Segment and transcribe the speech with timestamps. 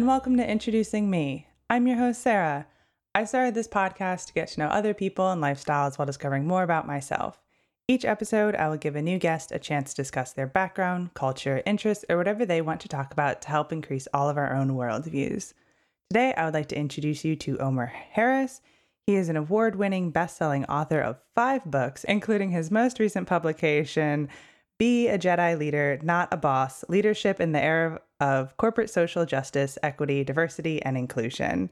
[0.00, 1.46] And welcome to Introducing Me.
[1.68, 2.66] I'm your host, Sarah.
[3.14, 6.62] I started this podcast to get to know other people and lifestyles while discovering more
[6.62, 7.38] about myself.
[7.86, 11.62] Each episode, I will give a new guest a chance to discuss their background, culture,
[11.66, 14.70] interests, or whatever they want to talk about to help increase all of our own
[14.70, 15.52] worldviews.
[16.08, 18.62] Today, I would like to introduce you to Omar Harris.
[19.06, 23.28] He is an award winning, best selling author of five books, including his most recent
[23.28, 24.30] publication,
[24.78, 29.78] Be a Jedi Leader, Not a Boss Leadership in the Era of Corporate Social Justice,
[29.82, 31.70] Equity, Diversity, and Inclusion.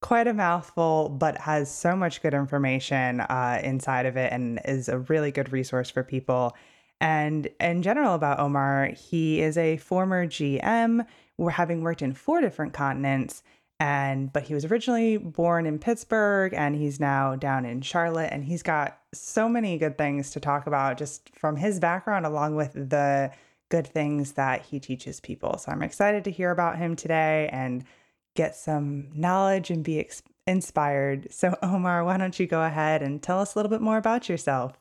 [0.00, 4.88] Quite a mouthful, but has so much good information uh, inside of it and is
[4.88, 6.54] a really good resource for people.
[7.00, 11.04] And in general, about Omar, he is a former GM,
[11.50, 13.42] having worked in four different continents
[13.80, 18.44] and but he was originally born in Pittsburgh and he's now down in Charlotte and
[18.44, 22.72] he's got so many good things to talk about just from his background along with
[22.72, 23.30] the
[23.68, 25.58] good things that he teaches people.
[25.58, 27.84] So I'm excited to hear about him today and
[28.34, 31.32] get some knowledge and be ex- inspired.
[31.32, 34.28] So Omar, why don't you go ahead and tell us a little bit more about
[34.28, 34.78] yourself?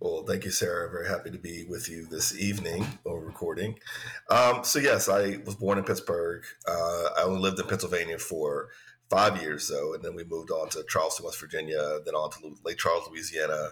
[0.00, 0.90] Well, thank you, Sarah.
[0.90, 3.78] Very happy to be with you this evening or recording.
[4.30, 6.44] Um, so, yes, I was born in Pittsburgh.
[6.68, 8.68] Uh, I only lived in Pennsylvania for
[9.10, 12.54] five years, though, and then we moved on to Charleston, West Virginia, then on to
[12.64, 13.70] Lake Charles, Louisiana.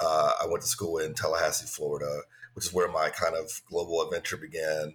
[0.00, 2.22] Uh, I went to school in Tallahassee, Florida,
[2.54, 4.94] which is where my kind of global adventure began.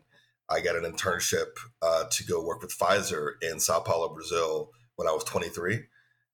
[0.49, 5.07] I got an internship uh, to go work with Pfizer in Sao Paulo, Brazil, when
[5.07, 5.85] I was 23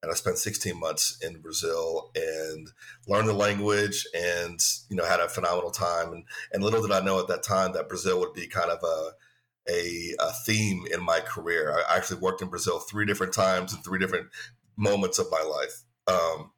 [0.03, 2.67] and I spent 16 months in Brazil and
[3.07, 7.01] learned the language and you know had a phenomenal time and and little did I
[7.01, 9.11] know at that time that Brazil would be kind of a
[9.69, 11.71] a, a theme in my career.
[11.87, 14.27] I actually worked in Brazil three different times in three different
[14.75, 15.83] moments of my life.
[16.07, 16.51] Um,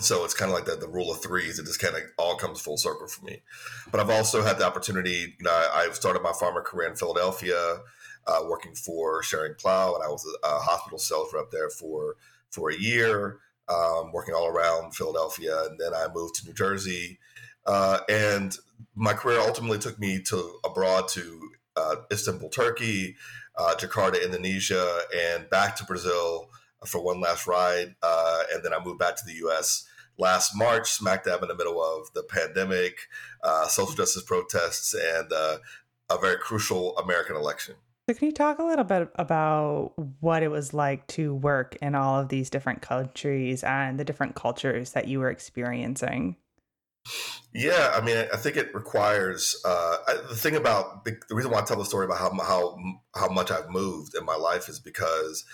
[0.00, 1.58] so it's kind of like the, the rule of threes.
[1.58, 3.42] It just kind of all comes full circle for me.
[3.90, 6.96] But I've also had the opportunity, you know, I, have started my pharma career in
[6.96, 7.80] Philadelphia,
[8.26, 12.16] uh, working for Schering-Plough, and I was a, a hospital sales rep there for
[12.50, 13.38] for a year,
[13.68, 17.18] um, working all around Philadelphia, and then I moved to New Jersey.
[17.66, 18.56] Uh, and
[18.94, 23.16] my career ultimately took me to abroad to uh, Istanbul, Turkey,
[23.56, 26.50] uh, Jakarta, Indonesia, and back to Brazil
[26.86, 27.94] for one last ride.
[28.02, 29.86] Uh, and then I moved back to the U.S.
[30.18, 33.08] last March, smack dab in the middle of the pandemic,
[33.42, 35.58] uh, social justice protests, and uh,
[36.10, 37.74] a very crucial American election.
[38.08, 41.94] So, can you talk a little bit about what it was like to work in
[41.94, 46.36] all of these different countries and the different cultures that you were experiencing?
[47.54, 49.96] Yeah, I mean, I think it requires uh,
[50.28, 52.78] the thing about the reason why I tell the story about how how
[53.14, 55.44] how much I've moved in my life is because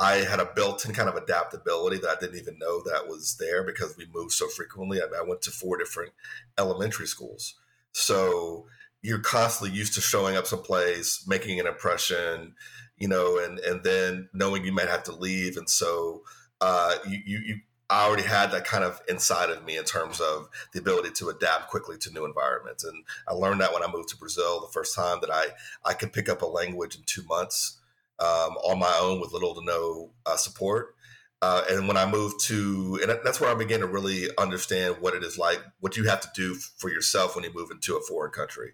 [0.00, 3.64] I had a built-in kind of adaptability that I didn't even know that was there
[3.64, 5.02] because we moved so frequently.
[5.02, 6.12] I mean, I went to four different
[6.56, 7.54] elementary schools,
[7.92, 8.66] so
[9.02, 12.54] you're constantly used to showing up someplace, making an impression,
[12.96, 16.22] you know, and and then knowing you might have to leave, and so
[16.60, 17.60] uh, you, you, you
[17.90, 21.30] I already had that kind of inside of me in terms of the ability to
[21.30, 24.72] adapt quickly to new environments, and I learned that when I moved to Brazil the
[24.72, 25.48] first time that I
[25.84, 27.77] I could pick up a language in two months
[28.20, 30.94] um, on my own with little to no uh, support.
[31.40, 35.14] Uh, and when I moved to, and that's where I began to really understand what
[35.14, 38.00] it is like, what you have to do for yourself when you move into a
[38.00, 38.72] foreign country,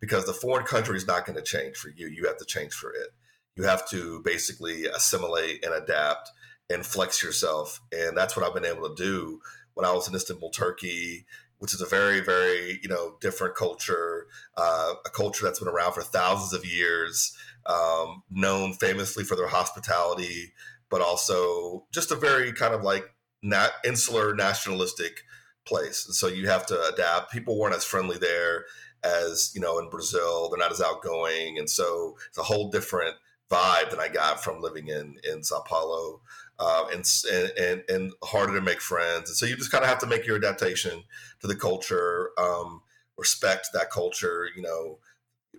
[0.00, 2.06] because the foreign country is not going to change for you.
[2.06, 3.08] You have to change for it.
[3.56, 6.30] You have to basically assimilate and adapt
[6.70, 7.80] and flex yourself.
[7.92, 9.40] And that's what I've been able to do
[9.74, 11.26] when I was in Istanbul, Turkey,
[11.58, 15.92] which is a very, very, you know, different culture, uh, a culture that's been around
[15.92, 17.36] for thousands of years,
[17.68, 20.52] um, known famously for their hospitality,
[20.90, 23.04] but also just a very kind of like
[23.42, 25.22] nat- insular nationalistic
[25.64, 26.06] place.
[26.06, 27.30] And so you have to adapt.
[27.30, 28.64] People weren't as friendly there
[29.04, 30.48] as, you know, in Brazil.
[30.48, 31.58] They're not as outgoing.
[31.58, 33.16] And so it's a whole different
[33.50, 36.22] vibe than I got from living in, in Sao Paulo.
[36.60, 37.08] Uh, and,
[37.56, 40.26] and and harder to make friends, and so you just kind of have to make
[40.26, 41.04] your adaptation
[41.40, 42.82] to the culture, um,
[43.16, 44.48] respect that culture.
[44.56, 44.98] You know,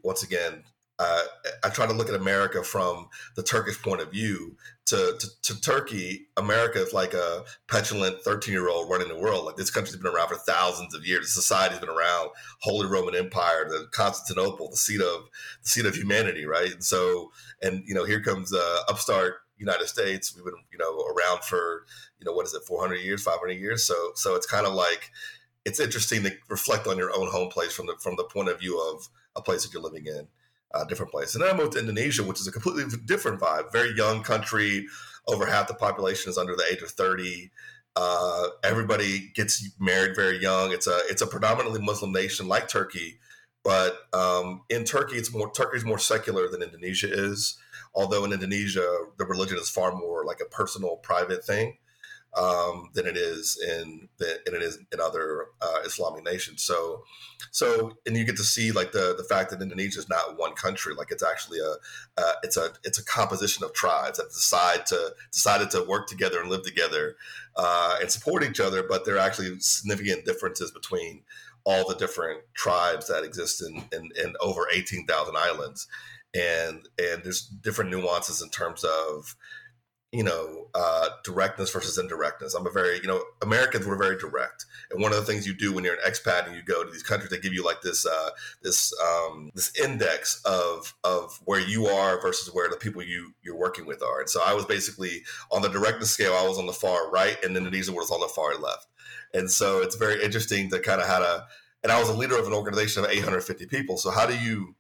[0.04, 0.66] once again,
[1.00, 1.22] uh,
[1.64, 4.58] I try to look at America from the Turkish point of view.
[4.88, 9.46] To, to, to Turkey, America is like a petulant 13 year old running the world.
[9.46, 11.32] Like this country's been around for thousands of years.
[11.32, 12.32] Society's been around.
[12.62, 15.30] Holy Roman Empire, the Constantinople, the seat of
[15.64, 16.72] the seat of humanity, right?
[16.72, 17.32] And so,
[17.62, 20.36] and you know, here comes uh, upstart United States.
[20.36, 21.86] We've been you know around for
[22.18, 23.86] you know what is it, 400 years, 500 years.
[23.86, 25.12] So so it's kind of like
[25.66, 28.60] it's interesting to reflect on your own home place from the from the point of
[28.60, 30.28] view of a place that you're living in
[30.74, 31.36] uh, different place.
[31.36, 33.72] And then I moved to Indonesia, which is a completely different vibe.
[33.72, 34.88] Very young country.
[35.28, 37.52] Over half the population is under the age of thirty.
[37.96, 40.72] Uh, everybody gets married very young.
[40.72, 43.20] It's a it's a predominantly Muslim nation like Turkey,
[43.64, 47.58] But um, in Turkey, it's more Turkey's more secular than Indonesia is.
[47.94, 48.88] Although in Indonesia,
[49.18, 51.78] the religion is far more like a personal, private thing
[52.38, 56.64] um, than it is in than it is in other uh, Islamic nations.
[56.64, 57.04] So,
[57.52, 60.54] so and you get to see like the the fact that Indonesia is not one
[60.54, 60.94] country.
[60.94, 61.74] Like it's actually a
[62.22, 66.40] uh, it's a it's a composition of tribes that decide to decided to work together
[66.40, 67.16] and live together
[67.56, 68.84] uh, and support each other.
[68.84, 71.24] But there are actually significant differences between
[71.64, 75.88] all the different tribes that exist in in, in over eighteen thousand islands.
[76.36, 79.36] And and there's different nuances in terms of
[80.12, 82.56] you know, uh, directness versus indirectness.
[82.56, 85.54] I'm a very, you know, Americans were very direct, and one of the things you
[85.54, 87.82] do when you're an expat and you go to these countries, they give you like
[87.82, 88.30] this, uh,
[88.64, 93.58] this, um, this index of of where you are versus where the people you you're
[93.58, 94.20] working with are.
[94.20, 96.34] And so I was basically on the directness scale.
[96.34, 98.88] I was on the far right, and Indonesia was on the far left.
[99.34, 101.46] And so it's very interesting to kind of how to.
[101.84, 103.98] And I was a leader of an organization of 850 people.
[103.98, 104.76] So how do you,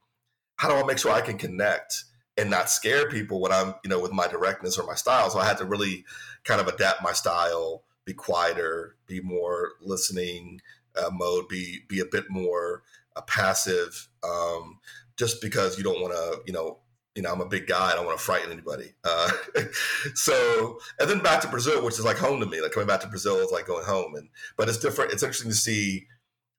[0.57, 2.03] how do I make sure I can connect?
[2.39, 5.29] And not scare people when I'm, you know, with my directness or my style.
[5.29, 6.05] So I had to really
[6.45, 10.61] kind of adapt my style, be quieter, be more listening
[10.97, 12.83] uh, mode, be be a bit more
[13.15, 14.79] uh, passive, um,
[15.17, 16.79] just because you don't want to, you know,
[17.15, 17.91] you know, I'm a big guy.
[17.91, 18.93] I don't want to frighten anybody.
[19.03, 19.29] Uh,
[20.15, 22.61] so, and then back to Brazil, which is like home to me.
[22.61, 24.15] Like coming back to Brazil is like going home.
[24.15, 25.11] And but it's different.
[25.11, 26.07] It's interesting to see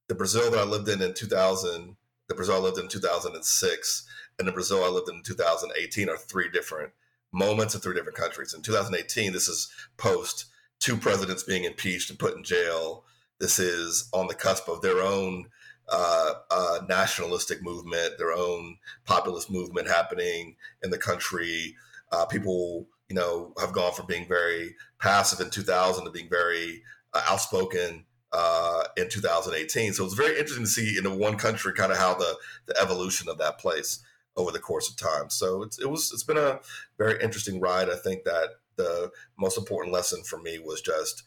[0.09, 1.97] the Brazil that I lived in in 2000,
[2.29, 4.07] the Brazil I lived in 2006
[4.41, 6.93] and the Brazil I lived in 2018 are three different
[7.31, 8.55] moments in three different countries.
[8.55, 10.47] In 2018, this is post
[10.81, 13.05] two presidents being impeached and put in jail.
[13.39, 15.47] This is on the cusp of their own
[15.91, 21.77] uh, uh, nationalistic movement, their own populist movement happening in the country.
[22.11, 26.83] Uh, people, you know, have gone from being very passive in 2000 to being very
[27.13, 29.93] uh, outspoken uh, in 2018.
[29.93, 32.81] So it's very interesting to see in the one country kind of how the the
[32.81, 34.03] evolution of that place
[34.41, 35.31] over the course of time.
[35.31, 36.61] So it's, it was it's been a
[36.99, 37.89] very interesting ride.
[37.89, 41.23] I think that the most important lesson for me was just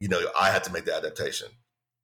[0.00, 1.48] you know I had to make the adaptation,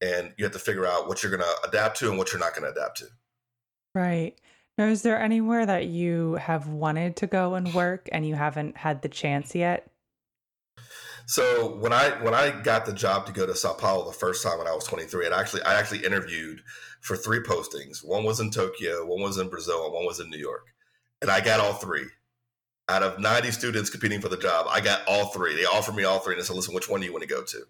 [0.00, 2.40] and you have to figure out what you're going to adapt to and what you're
[2.40, 3.06] not going to adapt to.
[3.94, 4.38] Right.
[4.78, 8.78] Now, is there anywhere that you have wanted to go and work and you haven't
[8.78, 9.90] had the chance yet?
[11.26, 14.42] So when I when I got the job to go to Sao Paulo the first
[14.42, 16.62] time when I was 23, and actually I actually interviewed
[17.00, 18.04] for three postings.
[18.04, 20.66] One was in Tokyo, one was in Brazil, and one was in New York.
[21.22, 22.06] And I got all three.
[22.88, 25.54] Out of 90 students competing for the job, I got all three.
[25.54, 27.28] They offered me all three and they said, listen, which one do you want to
[27.28, 27.62] go to?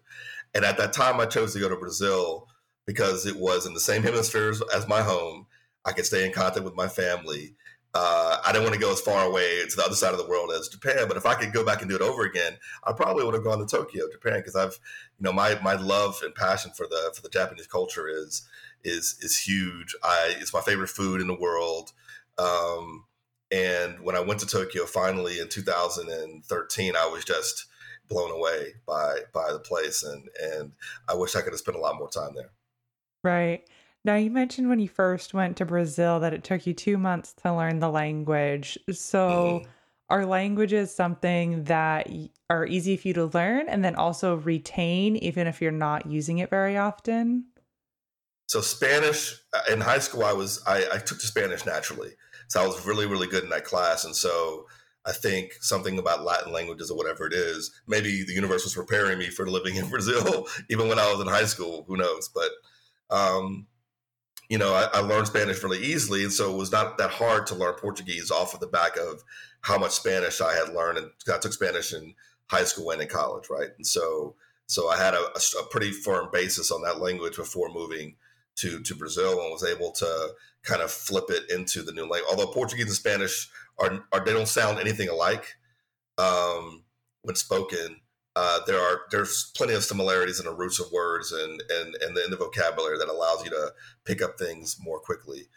[0.55, 2.47] And at that time I chose to go to Brazil
[2.87, 5.45] because it was in the same hemisphere as my home.
[5.85, 7.55] I could stay in contact with my family
[7.93, 10.27] uh, I didn't want to go as far away to the other side of the
[10.27, 12.53] world as Japan, but if I could go back and do it over again,
[12.85, 14.79] I probably would have gone to Tokyo, Japan, because I've,
[15.19, 18.47] you know, my my love and passion for the for the Japanese culture is
[18.83, 19.95] is is huge.
[20.03, 21.91] I it's my favorite food in the world.
[22.37, 23.05] Um,
[23.51, 27.65] and when I went to Tokyo finally in 2013, I was just
[28.07, 30.71] blown away by by the place, and and
[31.07, 32.51] I wish I could have spent a lot more time there.
[33.23, 33.67] Right.
[34.03, 37.33] Now, you mentioned when you first went to Brazil that it took you two months
[37.43, 38.77] to learn the language.
[38.91, 39.69] So, mm.
[40.09, 42.09] are languages something that
[42.49, 46.39] are easy for you to learn and then also retain, even if you're not using
[46.39, 47.45] it very often?
[48.51, 52.09] So, Spanish uh, in high school, I was I, I took to Spanish naturally.
[52.49, 54.03] So, I was really, really good in that class.
[54.03, 54.65] And so,
[55.05, 59.17] I think something about Latin languages or whatever it is, maybe the universe was preparing
[59.17, 61.85] me for living in Brazil, even when I was in high school.
[61.87, 62.29] Who knows?
[62.35, 62.49] But
[63.09, 63.67] um,
[64.49, 67.47] you know, I, I, learned Spanish really easily, and so it was not that hard
[67.47, 69.23] to learn Portuguese off of the back of
[69.61, 70.97] how much Spanish I had learned.
[70.97, 72.15] And I took Spanish in
[72.47, 73.69] high school and in college, right?
[73.77, 77.69] And so, so I had a, a, a pretty firm basis on that language before
[77.69, 78.17] moving
[78.57, 80.29] to to Brazil, and was able to
[80.63, 82.25] kind of flip it into the new language.
[82.29, 85.55] Although Portuguese and Spanish are, are they don't sound anything alike
[86.17, 86.83] um,
[87.23, 88.01] when spoken
[88.35, 92.15] uh, there are there's plenty of similarities in the roots of words and and and
[92.15, 93.73] the, in the vocabulary that allows you to
[94.05, 95.47] pick up things more quickly.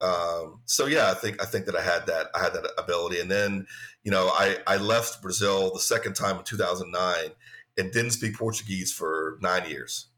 [0.00, 3.20] Um, so yeah, I think I think that I had that I had that ability,
[3.20, 3.66] and then
[4.02, 7.30] you know I I left Brazil the second time in 2009
[7.78, 10.08] and didn't speak Portuguese for nine years.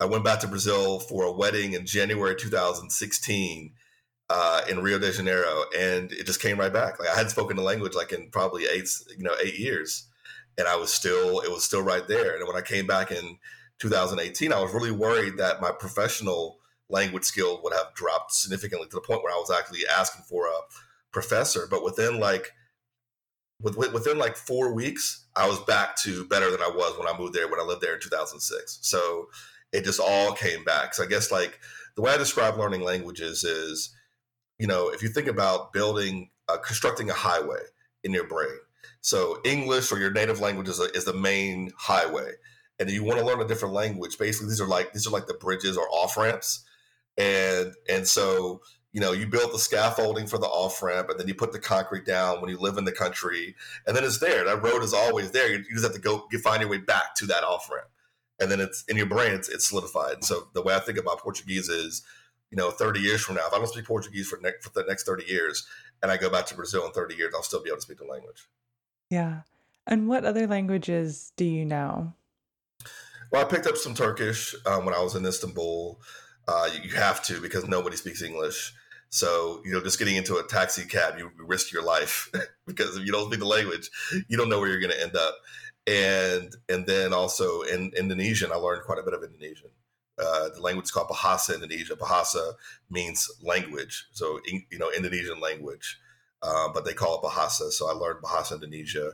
[0.00, 3.72] I went back to Brazil for a wedding in January 2016
[4.30, 7.00] uh, in Rio de Janeiro, and it just came right back.
[7.00, 10.08] Like I hadn't spoken the language like in probably eight you know eight years
[10.58, 12.36] and I was still it was still right there.
[12.36, 13.38] And when I came back in
[13.78, 16.58] 2018, I was really worried that my professional
[16.90, 20.46] language skill would have dropped significantly to the point where I was actually asking for
[20.46, 20.60] a
[21.12, 21.68] professor.
[21.70, 22.50] But within like
[23.62, 27.16] with, within like four weeks, I was back to better than I was when I
[27.16, 28.78] moved there when I lived there in 2006.
[28.82, 29.28] So
[29.72, 30.94] it just all came back.
[30.94, 31.58] So I guess like
[31.96, 33.94] the way I describe learning languages is,
[34.58, 37.60] you know, if you think about building, uh, constructing a highway
[38.04, 38.58] in your brain.
[39.00, 42.32] So English or your native language is, a, is the main highway,
[42.78, 44.18] and you want to learn a different language.
[44.18, 46.64] Basically, these are like these are like the bridges or off ramps,
[47.16, 48.60] and and so
[48.92, 51.58] you know you build the scaffolding for the off ramp, and then you put the
[51.58, 53.54] concrete down when you live in the country,
[53.86, 54.44] and then it's there.
[54.44, 55.48] That road is always there.
[55.48, 57.88] You, you just have to go you find your way back to that off ramp,
[58.40, 59.32] and then it's in your brain.
[59.32, 60.24] It's, it's solidified.
[60.24, 62.02] So the way I think about Portuguese is,
[62.50, 64.84] you know, 30 years from now, if I don't speak Portuguese for, ne- for the
[64.88, 65.66] next 30 years,
[66.02, 67.98] and I go back to Brazil in 30 years, I'll still be able to speak
[67.98, 68.48] the language.
[69.10, 69.40] Yeah.
[69.86, 72.12] And what other languages do you know?
[73.30, 76.00] Well, I picked up some Turkish um, when I was in Istanbul.
[76.46, 78.72] Uh, you have to because nobody speaks English.
[79.10, 82.30] So, you know, just getting into a taxi cab, you risk your life
[82.66, 83.90] because if you don't speak the language,
[84.28, 85.34] you don't know where you're going to end up.
[85.88, 89.70] And and then also in Indonesian, I learned quite a bit of Indonesian.
[90.18, 91.94] Uh, the language is called Bahasa Indonesia.
[91.96, 92.54] Bahasa
[92.90, 95.98] means language, so you know Indonesian language,
[96.42, 97.70] uh, but they call it Bahasa.
[97.70, 99.12] So I learned Bahasa Indonesia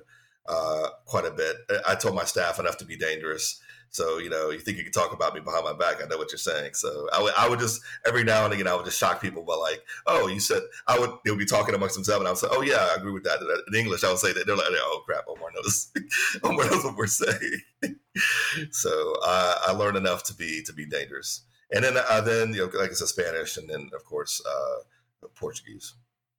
[0.49, 1.57] uh, quite a bit.
[1.87, 3.61] I told my staff enough to be dangerous.
[3.95, 6.03] So, you know, you think you can talk about me behind my back.
[6.03, 6.75] I know what you're saying.
[6.75, 9.45] So I would, I would just, every now and again, I would just shock people
[9.45, 12.33] by like, oh, you said, I would, they would be talking amongst themselves and I
[12.33, 13.39] would say, oh, yeah, I agree with that.
[13.69, 14.49] In English, I would say that.
[14.49, 15.93] They're like, oh, crap, Omar knows.
[16.43, 17.61] Omar knows what we're saying.
[18.73, 21.43] so I learned enough to be, to be dangerous.
[21.73, 25.29] And then, uh, then, you know, like I said, Spanish and then, of course, uh,
[25.37, 25.95] Portuguese.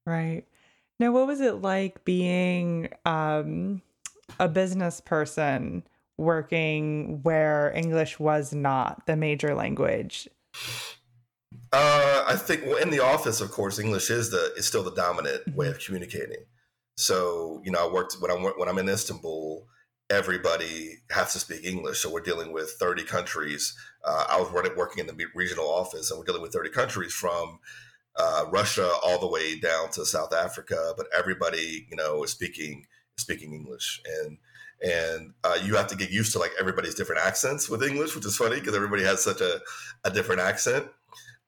[0.05, 0.43] Right.
[0.99, 3.81] Now, what was it like being um,
[4.41, 5.83] a business person
[6.17, 10.27] working where English was not the major language?
[11.71, 14.93] Uh, I think well, in the office, of course, English is the is still the
[14.93, 16.45] dominant way of communicating.
[16.97, 19.67] So you know, I worked when I'm when I'm in Istanbul.
[20.09, 23.75] Everybody has to speak English, so we're dealing with 30 countries.
[24.03, 27.57] Uh, I was working in the regional office, and we're dealing with 30 countries from
[28.15, 30.93] uh, Russia all the way down to South Africa.
[30.95, 32.85] But everybody, you know, is speaking
[33.17, 34.37] speaking English, and
[34.85, 38.25] and uh, you have to get used to like everybody's different accents with English, which
[38.25, 39.59] is funny because everybody has such a,
[40.03, 40.85] a different accent.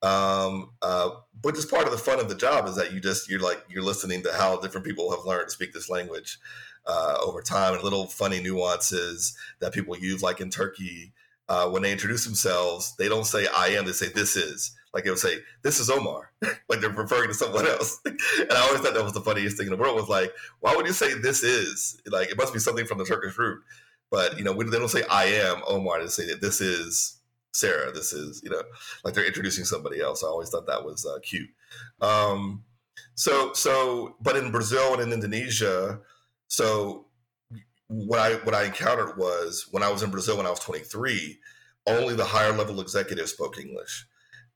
[0.01, 3.29] Um, uh, but just part of the fun of the job is that you just
[3.29, 6.39] you're like you're listening to how different people have learned to speak this language
[6.88, 11.13] uh, over time, and little funny nuances that people use, like in Turkey.
[11.50, 15.06] Uh, when they introduce themselves, they don't say "I am"; they say "This is." Like
[15.06, 16.32] it would say, "This is Omar,"
[16.70, 18.00] like they're referring to someone else.
[18.06, 19.96] and I always thought that was the funniest thing in the world.
[19.96, 22.00] Was like, why would you say "this is"?
[22.08, 23.62] Like it must be something from the Turkish root.
[24.10, 27.20] But you know, they don't say "I am Omar." They say that this is
[27.51, 27.91] Sarah.
[27.91, 28.63] This is you know,
[29.03, 30.24] like they're introducing somebody else.
[30.24, 31.50] I always thought that was uh, cute.
[32.01, 32.63] Um,
[33.15, 36.00] so so, but in Brazil and in Indonesia,
[36.48, 37.08] so
[37.88, 41.39] what I what I encountered was when I was in Brazil when I was 23,
[41.88, 44.06] only the higher level executives spoke English.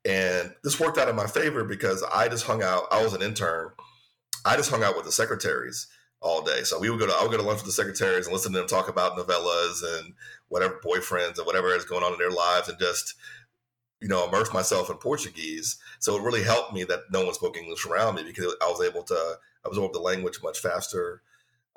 [0.04, 2.84] And this worked out in my favor because I just hung out.
[2.92, 3.70] I was an intern.
[4.44, 5.88] I just hung out with the secretaries
[6.22, 6.64] all day.
[6.64, 8.54] So we would go to I would go to lunch with the secretaries and listen
[8.54, 10.14] to them talk about novellas and
[10.50, 13.16] whatever boyfriends and whatever is going on in their lives and just
[14.00, 15.78] you know immerse myself in Portuguese.
[16.00, 18.82] So it really helped me that no one spoke English around me because I was
[18.82, 21.22] able to absorb the language much faster.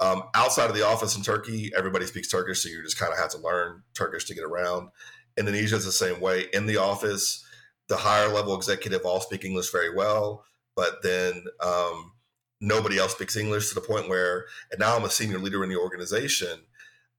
[0.00, 3.18] Um, outside of the office in Turkey, everybody speaks Turkish, so you just kind of
[3.18, 4.88] have to learn Turkish to get around.
[5.36, 6.46] Indonesia is the same way.
[6.52, 7.44] In the office,
[7.88, 12.12] the higher level executive all speak English very well, but then um,
[12.60, 15.70] nobody else speaks English to the point where, and now I'm a senior leader in
[15.70, 16.60] the organization,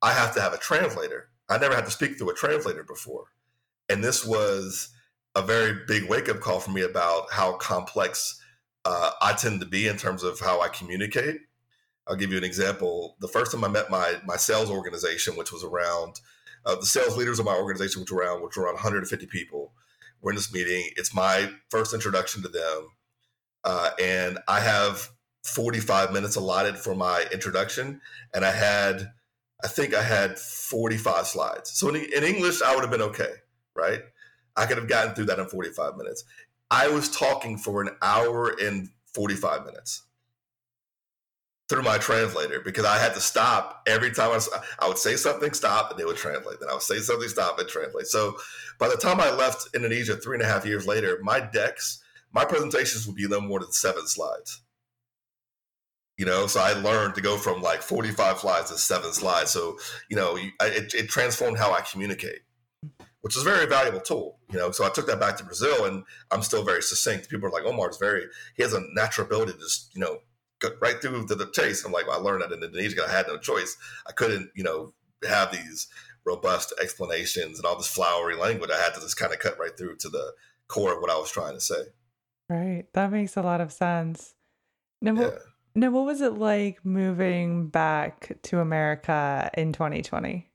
[0.02, 1.30] I have to have a translator.
[1.50, 3.26] I never had to speak through a translator before.
[3.90, 4.90] And this was
[5.36, 8.42] a very big wake up call for me about how complex
[8.86, 11.38] uh, I tend to be in terms of how I communicate.
[12.08, 13.18] I'll give you an example.
[13.20, 16.20] The first time I met my my sales organization, which was around
[16.66, 19.74] uh, the sales leaders of my organization, which were around which were around 150 people,
[20.26, 20.90] we're in this meeting.
[20.98, 22.90] It's my first introduction to them.
[23.64, 25.08] Uh, and I have
[25.44, 28.02] 45 minutes allotted for my introduction.
[28.34, 29.12] And I had,
[29.64, 31.72] I think I had 45 slides.
[31.74, 33.34] So in, in English, I would have been okay,
[33.76, 34.02] right?
[34.56, 36.24] I could have gotten through that in 45 minutes.
[36.72, 40.02] I was talking for an hour and 45 minutes
[41.68, 44.40] through my translator because I had to stop every time I,
[44.80, 46.60] I would say something, stop, and they would translate.
[46.60, 48.08] Then I would say something, stop, and translate.
[48.08, 48.36] So
[48.78, 52.46] by the time I left Indonesia three and a half years later, my decks, my
[52.46, 54.62] presentations would be no more than seven slides.
[56.18, 59.52] You know, so I learned to go from like 45 slides to seven slides.
[59.52, 59.78] So,
[60.10, 62.40] you know, it, it transformed how I communicate,
[63.20, 64.40] which is a very valuable tool.
[64.50, 67.30] You know, so I took that back to Brazil and I'm still very succinct.
[67.30, 70.20] People are like, Omar's very, he has a natural ability to just, you know,
[70.60, 71.84] cut right through to the chase.
[71.86, 73.02] I'm like, well, I learned that in Indonesia.
[73.08, 73.76] I had no choice.
[74.08, 74.94] I couldn't, you know,
[75.28, 75.88] have these
[76.26, 78.72] robust explanations and all this flowery language.
[78.74, 80.34] I had to just kind of cut right through to the
[80.68, 81.84] core of what I was trying to say.
[82.50, 82.86] Right.
[82.94, 84.34] That makes a lot of sense.
[85.02, 85.20] Now, Yeah.
[85.22, 85.42] what,
[85.78, 90.50] now, what was it like moving back to America in 2020?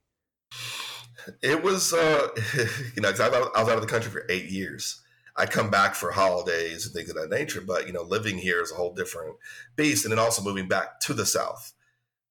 [1.43, 2.27] It was, uh,
[2.95, 5.01] you know, I, I was out of the country for eight years.
[5.35, 8.61] I come back for holidays and things of that nature, but you know, living here
[8.61, 9.35] is a whole different
[9.75, 10.05] beast.
[10.05, 11.73] And then also moving back to the South,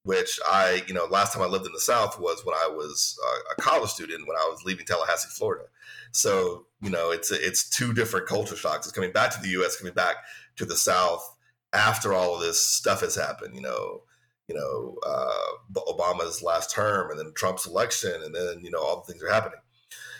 [0.02, 3.18] which I, you know, last time I lived in the South was when I was
[3.56, 5.64] a college student when I was leaving Tallahassee, Florida.
[6.12, 8.86] So you know, it's it's two different culture shocks.
[8.86, 10.16] It's coming back to the U.S., coming back
[10.56, 11.36] to the South
[11.72, 13.54] after all of this stuff has happened.
[13.54, 14.02] You know,
[14.48, 18.96] you know, uh, Obama's last term and then Trump's election, and then, you know, all
[18.96, 19.60] the things are happening.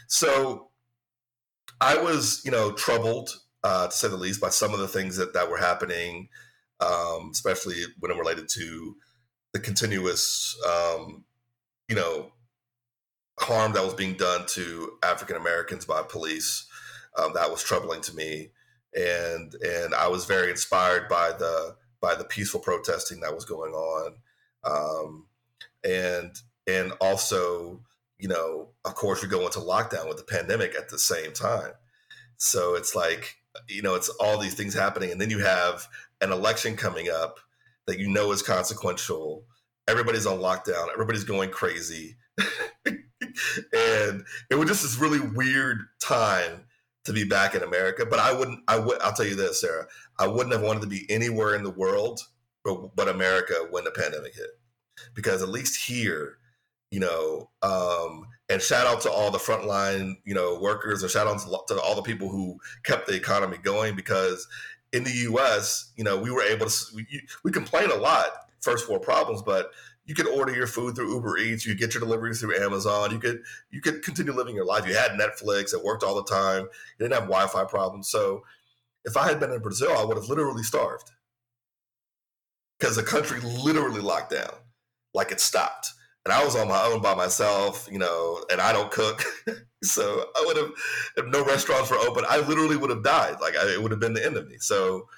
[0.07, 0.70] So
[1.81, 3.31] I was, you know, troubled,
[3.65, 6.29] uh, to say the least, by some of the things that, that were happening,
[6.81, 8.97] um, especially when it related to
[9.53, 11.25] the continuous, um,
[11.89, 12.33] you know,
[13.39, 16.67] harm that was being done to African Americans by police.
[17.19, 18.51] Um, that was troubling to me.
[18.95, 23.73] And and I was very inspired by the by the peaceful protesting that was going
[23.73, 24.15] on,
[24.65, 25.27] um,
[25.85, 26.35] and
[26.67, 27.83] and also
[28.21, 31.73] you know of course we go into lockdown with the pandemic at the same time,
[32.37, 33.37] so it's like
[33.69, 35.87] you know it's all these things happening, and then you have
[36.21, 37.39] an election coming up
[37.87, 39.45] that you know is consequential.
[39.89, 40.89] Everybody's on lockdown.
[40.93, 42.17] Everybody's going crazy,
[42.87, 46.67] and it was just this really weird time
[47.05, 48.07] to be back in America.
[48.07, 48.61] But I wouldn't.
[48.69, 49.01] I would.
[49.01, 49.87] I'll tell you this, Sarah.
[50.19, 52.21] I wouldn't have wanted to be anywhere in the world
[52.65, 54.51] but, but America when the pandemic hit,
[55.15, 56.39] because at least here,
[56.91, 61.27] you know, um, and shout out to all the frontline, you know, workers, and shout
[61.27, 63.95] out to, to all the people who kept the economy going.
[63.95, 64.49] Because
[64.93, 66.85] in the U.S., you know, we were able to.
[66.95, 67.07] We,
[67.45, 68.31] we complain a lot
[68.61, 69.71] first world problems, but
[70.05, 71.65] you could order your food through Uber Eats.
[71.65, 73.13] You get your deliveries through Amazon.
[73.13, 74.87] You could you could continue living your life.
[74.87, 75.73] You had Netflix.
[75.73, 76.63] It worked all the time.
[76.63, 78.09] You didn't have Wi-Fi problems.
[78.09, 78.43] So
[79.05, 81.11] if I had been in Brazil, I would have literally starved
[82.79, 84.53] because the country literally locked down,
[85.15, 85.93] like it stopped.
[86.25, 89.25] And I was on my own by myself, you know, and I don't cook.
[89.83, 90.71] so I would have,
[91.17, 93.37] if no restaurants were open, I literally would have died.
[93.41, 94.57] Like I, it would have been the end of me.
[94.59, 95.09] So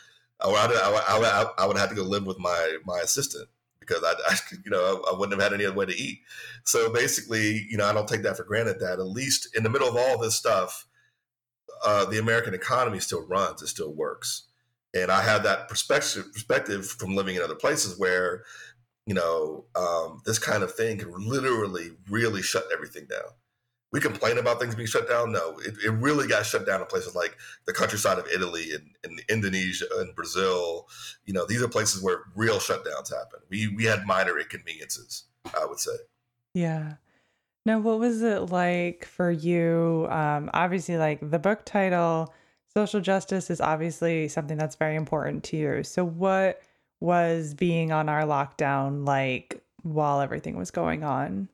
[0.40, 3.48] I would, I, I, I would have to go live with my, my assistant
[3.80, 6.20] because I, I, you know, I wouldn't have had any other way to eat.
[6.64, 9.70] So basically, you know, I don't take that for granted that at least in the
[9.70, 10.86] middle of all this stuff,
[11.84, 14.44] uh, the American economy still runs, it still works.
[14.94, 18.44] And I have that perspective perspective from living in other places where,
[19.06, 23.32] you know, um, this kind of thing can literally really shut everything down.
[23.92, 25.32] We complain about things being shut down.
[25.32, 27.36] No, it, it really got shut down in places like
[27.66, 30.88] the countryside of Italy and, and Indonesia and Brazil.
[31.26, 33.40] You know, these are places where real shutdowns happen.
[33.50, 35.24] We we had minor inconveniences,
[35.58, 35.92] I would say.
[36.54, 36.94] Yeah.
[37.66, 40.08] Now, what was it like for you?
[40.10, 42.32] Um, obviously, like the book title,
[42.74, 45.82] social justice is obviously something that's very important to you.
[45.84, 46.62] So, what
[47.02, 51.48] was being on our lockdown like while everything was going on?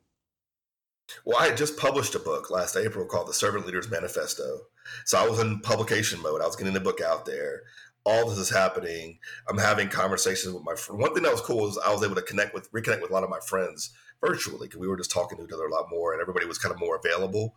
[1.25, 4.61] Well, I had just published a book last April called The Servant Leaders Manifesto.
[5.07, 6.43] So I was in publication mode.
[6.43, 7.63] I was getting the book out there.
[8.05, 9.19] All this is happening.
[9.49, 11.01] I'm having conversations with my friend.
[11.01, 13.15] One thing that was cool was I was able to connect with, reconnect with a
[13.15, 15.87] lot of my friends virtually because we were just talking to each other a lot
[15.91, 17.55] more and everybody was kind of more available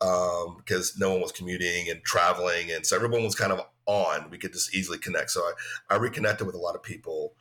[0.00, 2.70] um, because no one was commuting and traveling.
[2.70, 4.30] And so everyone was kind of on.
[4.30, 5.30] We could just easily connect.
[5.30, 5.52] So I,
[5.94, 7.34] I reconnected with a lot of people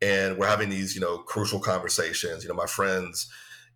[0.00, 2.42] and we're having these, you know, crucial conversations.
[2.42, 3.28] You know, my friends,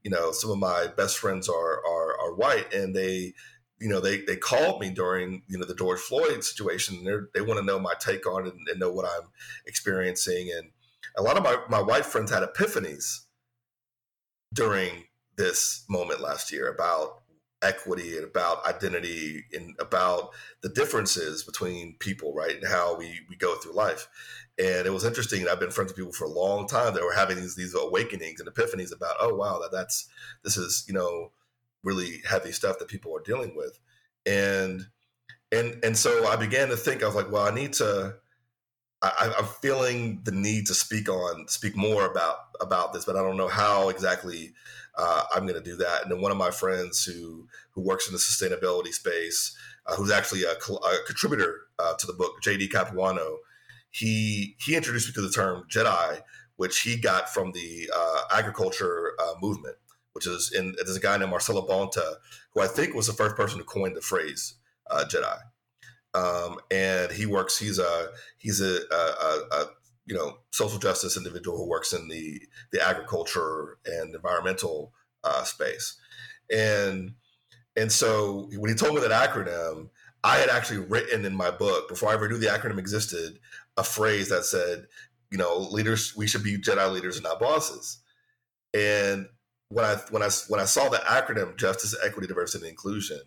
[0.03, 3.35] you know, some of my best friends are are, are white, and they,
[3.81, 7.05] you know, they they called me during you know the George Floyd situation.
[7.07, 9.29] And they want to know my take on it and, and, know what I'm
[9.67, 10.51] experiencing.
[10.57, 10.71] And
[11.17, 13.21] a lot of my my white friends had epiphanies
[14.53, 15.05] during
[15.37, 17.22] this moment last year about
[17.63, 20.31] equity and about identity and about
[20.63, 24.09] the differences between people, right, and how we we go through life.
[24.59, 25.49] And it was interesting.
[25.49, 28.41] I've been friends with people for a long time that were having these these awakenings
[28.41, 30.09] and epiphanies about, oh wow, that that's
[30.45, 31.33] this is you know
[31.83, 33.79] really heavy stuff that people are dealing with,
[34.27, 34.87] and
[35.51, 37.03] and and so I began to think.
[37.03, 38.17] I was like, well, I need to.
[39.05, 43.23] I, I'm feeling the need to speak on speak more about about this, but I
[43.23, 44.55] don't know how exactly
[44.97, 46.03] uh, I'm going to do that.
[46.03, 50.11] And then one of my friends who who works in the sustainability space, uh, who's
[50.11, 53.39] actually a, a contributor uh, to the book, JD Capuano
[53.93, 56.23] he he introduced me to the term Jedi,
[56.57, 59.77] which he got from the uh, agriculture uh, movement,
[60.15, 62.17] which is in there's a guy named Marcelo Bonta,
[62.53, 64.55] who I think was the first person to coin the phrase
[64.91, 65.39] uh, Jedi.
[66.15, 67.59] Um, and he works.
[67.59, 68.97] He's a he's a, a,
[69.53, 69.67] a,
[70.07, 72.41] you know social justice individual who works in the
[72.73, 74.93] the agriculture and environmental
[75.25, 75.97] uh, space,
[76.55, 77.13] and
[77.77, 79.89] and so when he told me that acronym,
[80.25, 83.39] I had actually written in my book before I ever knew the acronym existed
[83.77, 84.87] a phrase that said,
[85.31, 87.99] you know, leaders we should be Jedi leaders and not bosses.
[88.75, 89.27] And
[89.69, 93.21] when I when I when I saw the acronym Justice, Equity, Diversity, and Inclusion,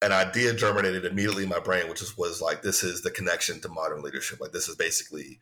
[0.00, 3.68] an idea germinated immediately in my brain, which was like this is the connection to
[3.68, 4.40] modern leadership.
[4.40, 5.40] Like this is basically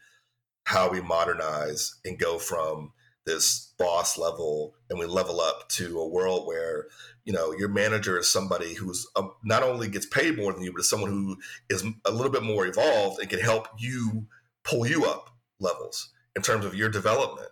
[0.64, 2.92] how we modernize and go from
[3.24, 6.86] this boss level and we level up to a world where
[7.24, 10.72] you know your manager is somebody who's um, not only gets paid more than you
[10.72, 11.36] but is someone who
[11.68, 14.26] is a little bit more evolved and can help you
[14.64, 17.48] pull you up levels in terms of your development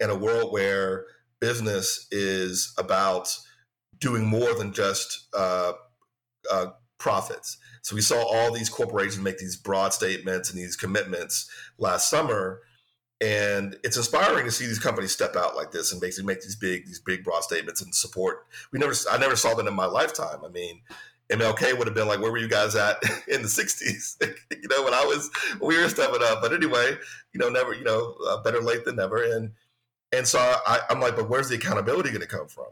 [0.00, 1.06] in a world where
[1.40, 3.28] business is about
[3.98, 5.72] doing more than just uh,
[6.50, 6.66] uh,
[6.98, 7.58] profits.
[7.82, 12.60] So we saw all these corporations make these broad statements and these commitments last summer
[13.20, 16.56] and it's inspiring to see these companies step out like this and basically make these
[16.56, 18.46] big these big broad statements and support.
[18.72, 20.44] We never i never saw that in my lifetime.
[20.44, 20.80] I mean
[21.28, 24.14] mlk would have been like where were you guys at in the 60s
[24.52, 25.28] you know when i was
[25.60, 26.42] we were stepping up.
[26.42, 26.96] But anyway
[27.32, 29.22] you know never you know uh, better late than never.
[29.22, 29.52] And
[30.12, 32.66] and so I, i'm like but where's the accountability going to come from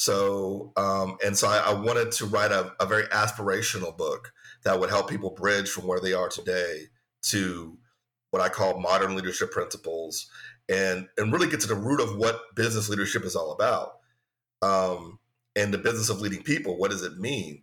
[0.00, 4.32] so um, and so I, I wanted to write a, a very aspirational book
[4.64, 6.84] that would help people bridge from where they are today
[7.24, 7.76] to
[8.30, 10.30] what I call modern leadership principles
[10.70, 13.98] and and really get to the root of what business leadership is all about.
[14.62, 15.18] Um,
[15.54, 17.62] and the business of leading people, what does it mean?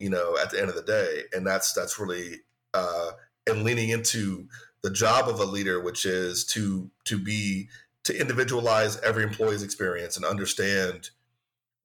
[0.00, 2.40] You know, at the end of the day, and that's that's really
[2.74, 3.10] uh,
[3.46, 4.48] and leaning into
[4.82, 7.68] the job of a leader, which is to to be
[8.02, 11.10] to individualize every employee's experience and understand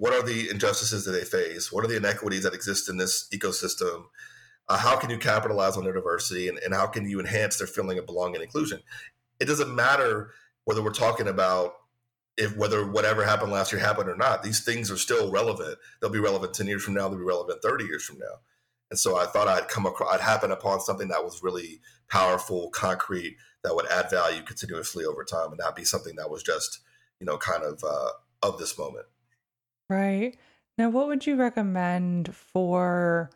[0.02, 3.28] what are the injustices that they face, what are the inequities that exist in this
[3.32, 4.06] ecosystem,
[4.68, 7.68] uh, how can you capitalize on their diversity and, and how can you enhance their
[7.68, 8.80] feeling of belonging and inclusion?
[9.40, 10.32] It doesn't matter
[10.66, 11.74] whether we're talking about
[12.36, 15.78] if whether whatever happened last year happened or not these things are still relevant.
[16.02, 18.40] They'll be relevant 10 years from now they'll be relevant 30 years from now.
[18.90, 22.72] And so i thought i'd come across i'd happen upon something that was really powerful
[22.72, 26.80] concrete that would add value continuously over time and not be something that was just
[27.20, 28.10] you know kind of uh,
[28.42, 29.06] of this moment
[29.92, 30.38] right
[30.78, 33.30] now what would you recommend for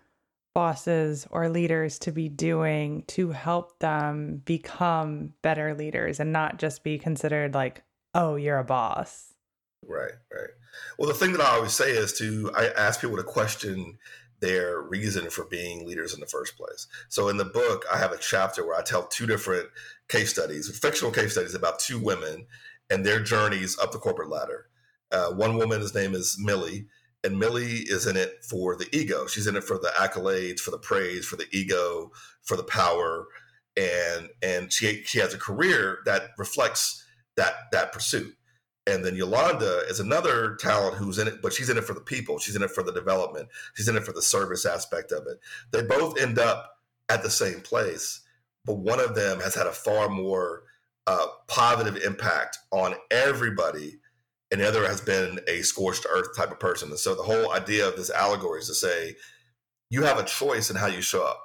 [0.56, 6.84] bosses or leaders to be doing to help them become better leaders and not just
[6.84, 7.84] be considered like,
[8.16, 9.34] oh, you're a boss?
[9.88, 10.50] Right, right.
[10.98, 13.98] Well, the thing that I always say is to I ask people to question
[14.40, 16.88] their reason for being leaders in the first place.
[17.10, 19.68] So in the book, I have a chapter where I tell two different
[20.08, 22.46] case studies, fictional case studies about two women
[22.90, 24.68] and their journeys up the corporate ladder.
[25.12, 26.88] Uh, one woman, his name is Millie,
[27.24, 29.28] and Millie is in it for the ego.
[29.28, 32.12] She's in it for the accolades, for the praise, for the ego,
[32.44, 33.28] for the power,
[33.76, 37.04] and and she she has a career that reflects
[37.36, 38.36] that that pursuit.
[38.88, 42.02] And then Yolanda is another talent who's in it, but she's in it for the
[42.02, 42.38] people.
[42.38, 43.50] She's in it for the development.
[43.74, 45.40] She's in it for the service aspect of it.
[45.72, 46.78] They both end up
[47.10, 48.22] at the same place,
[48.64, 50.64] but one of them has had a far more
[51.08, 53.98] uh, positive impact on everybody
[54.52, 56.90] and the other has been a scorched earth type of person.
[56.90, 59.16] And so the whole idea of this allegory is to say
[59.90, 61.40] you have a choice in how you show up,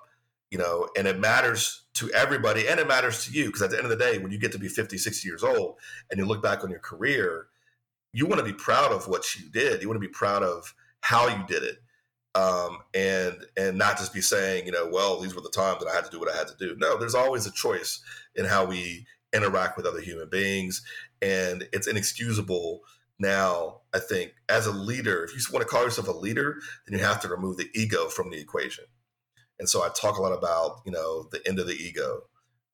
[0.51, 3.77] you know, and it matters to everybody and it matters to you because at the
[3.77, 5.77] end of the day, when you get to be 50, 60 years old
[6.11, 7.47] and you look back on your career,
[8.13, 9.83] you want to be proud of what you did.
[9.83, 11.79] You want to be proud of how you did it.
[12.37, 15.91] Um, and and not just be saying, you know, well, these were the times that
[15.91, 16.77] I had to do what I had to do.
[16.79, 18.01] No, there's always a choice
[18.37, 20.83] in how we interact with other human beings
[21.23, 22.81] and it's inexcusable
[23.19, 26.57] now i think as a leader if you want to call yourself a leader
[26.87, 28.85] then you have to remove the ego from the equation.
[29.59, 32.23] And so i talk a lot about you know the end of the ego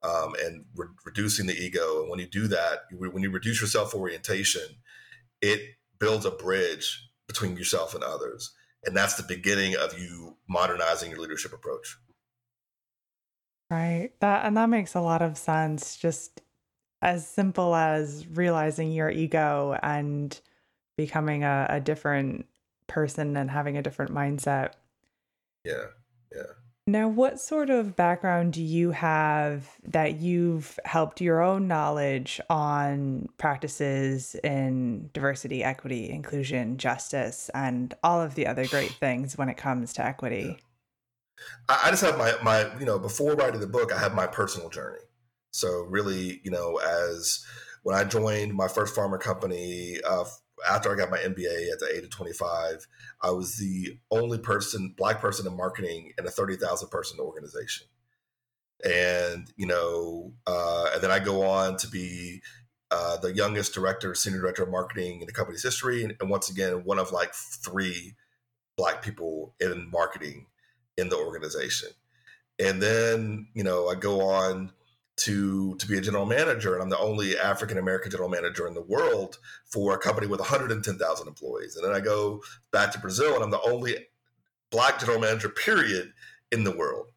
[0.03, 2.03] um, and re- reducing the ego.
[2.03, 4.63] And when you do that when you reduce your self orientation
[5.43, 5.61] it
[5.99, 8.55] builds a bridge between yourself and others.
[8.85, 11.97] And that's the beginning of you modernizing your leadership approach.
[13.69, 14.13] Right.
[14.21, 16.41] That and that makes a lot of sense just
[17.07, 20.41] as simple as realizing your ego and
[20.97, 22.47] becoming a, a different
[22.89, 24.73] person and having a different mindset.
[25.65, 25.85] Yeah.
[26.35, 26.43] Yeah.
[26.89, 33.29] Now, what sort of background do you have that you've helped your own knowledge on
[33.39, 39.57] practices in diversity, equity, inclusion, justice, and all of the other great things when it
[39.57, 40.59] comes to equity?
[40.59, 41.47] Yeah.
[41.69, 44.71] I just have my, my, you know, before writing the book, I have my personal
[44.71, 45.06] journey.
[45.57, 47.45] So really, you know, as
[47.83, 50.25] when I joined my first pharma company uh,
[50.69, 52.87] after I got my MBA at the age of 25,
[53.23, 57.87] I was the only person, black person in marketing in a 30,000 person organization.
[58.85, 62.43] And, you know, uh, and then I go on to be
[62.91, 66.05] uh, the youngest director, senior director of marketing in the company's history.
[66.05, 68.15] And, and once again, one of like three
[68.77, 70.49] black people in marketing
[70.99, 71.89] in the organization.
[72.59, 74.73] And then, you know, I go on
[75.17, 78.75] to to be a general manager, and I'm the only African American general manager in
[78.75, 81.77] the world for a company with 110,000 employees.
[81.77, 83.97] And then I go back to Brazil, and I'm the only
[84.71, 86.13] black general manager, period,
[86.53, 87.13] in the world.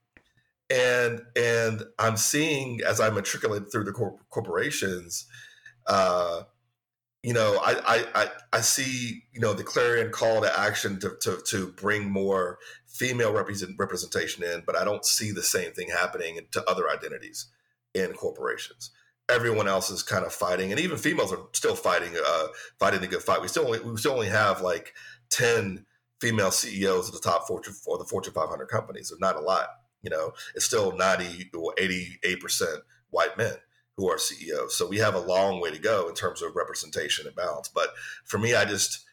[0.69, 5.25] And and I'm seeing as I matriculate through the cor- corporations,
[5.88, 6.43] uh,
[7.21, 11.38] you know, I, I, I see you know the clarion call to action to to,
[11.47, 16.39] to bring more female represent, representation in, but I don't see the same thing happening
[16.51, 17.47] to other identities
[17.93, 18.91] in corporations.
[19.30, 22.47] Everyone else is kind of fighting, and even females are still fighting, uh,
[22.80, 23.41] fighting the good fight.
[23.41, 24.93] We still only we still only have like
[25.30, 25.86] ten
[26.19, 29.10] female CEOs of the top Fortune or the Fortune 500 companies.
[29.10, 29.67] So not a lot.
[30.02, 33.56] You know, it's still 90 or 88 percent white men
[33.97, 34.78] who are CEOs.
[34.78, 37.67] So we have a long way to go in terms of representation and balance.
[37.67, 37.89] But
[38.23, 39.06] for me, I just,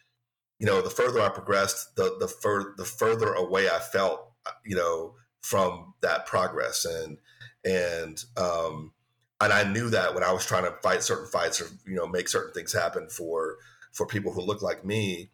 [0.60, 4.30] you know, the further I progressed, the the fur the further away I felt,
[4.64, 7.18] you know, from that progress and
[7.66, 8.92] and um
[9.40, 12.06] and I knew that when I was trying to fight certain fights or you know
[12.06, 13.56] make certain things happen for
[13.92, 15.30] for people who look like me,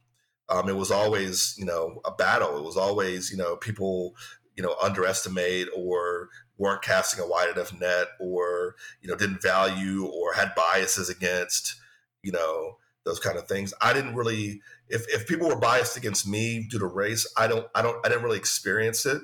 [0.48, 2.56] um, it was always you know a battle.
[2.56, 4.16] It was always you know people
[4.56, 10.06] you know underestimate or weren't casting a wide enough net or you know didn't value
[10.06, 11.76] or had biases against
[12.22, 16.28] you know those kind of things i didn't really if, if people were biased against
[16.28, 19.20] me due to race i don't i don't i didn't really experience it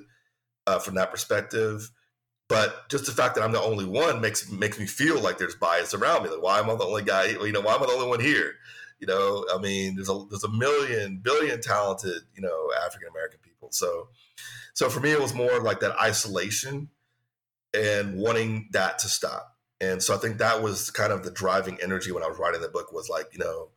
[0.67, 1.91] uh, from that perspective
[2.49, 5.55] but just the fact that i'm the only one makes makes me feel like there's
[5.55, 7.87] bias around me like why am i the only guy you know why am i
[7.87, 8.55] the only one here
[8.99, 13.39] you know i mean there's a there's a million billion talented you know african american
[13.43, 14.09] people so
[14.79, 16.91] so for me, it was more like that isolation
[17.75, 19.57] and wanting that to stop.
[19.81, 22.61] And so I think that was kind of the driving energy when I was writing
[22.61, 23.71] the book was like, you know,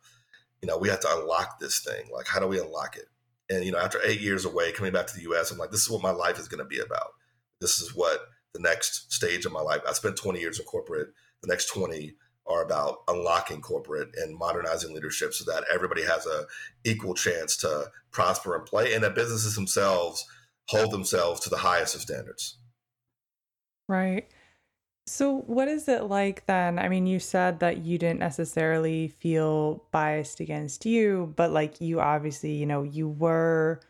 [0.62, 2.04] you know, we have to unlock this thing.
[2.14, 3.06] Like, how do we unlock it?
[3.50, 5.80] And you know, after eight years away, coming back to the U.S., I'm like, this
[5.80, 7.14] is what my life is going to be about.
[7.60, 8.20] This is what
[8.54, 9.80] the next stage of my life.
[9.88, 11.08] I spent 20 years in corporate.
[11.42, 12.14] The next 20
[12.46, 16.44] are about unlocking corporate and modernizing leadership so that everybody has a
[16.84, 20.24] equal chance to prosper and play, and that businesses themselves
[20.68, 22.58] hold themselves to the highest of standards.
[23.88, 24.28] Right.
[25.06, 26.78] So, what is it like then?
[26.78, 32.00] I mean, you said that you didn't necessarily feel biased against you, but like you
[32.00, 33.80] obviously, you know, you were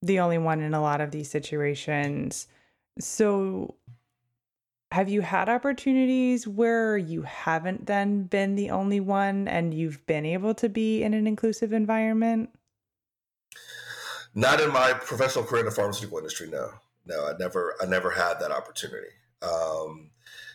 [0.00, 2.46] the only one in a lot of these situations.
[2.98, 3.74] So,
[4.92, 10.26] have you had opportunities where you haven't then been the only one and you've been
[10.26, 12.50] able to be in an inclusive environment?
[14.34, 16.48] Not in my professional career in the pharmaceutical industry.
[16.50, 16.70] No,
[17.06, 19.08] no, I never, I never had that opportunity.
[19.40, 20.10] Um,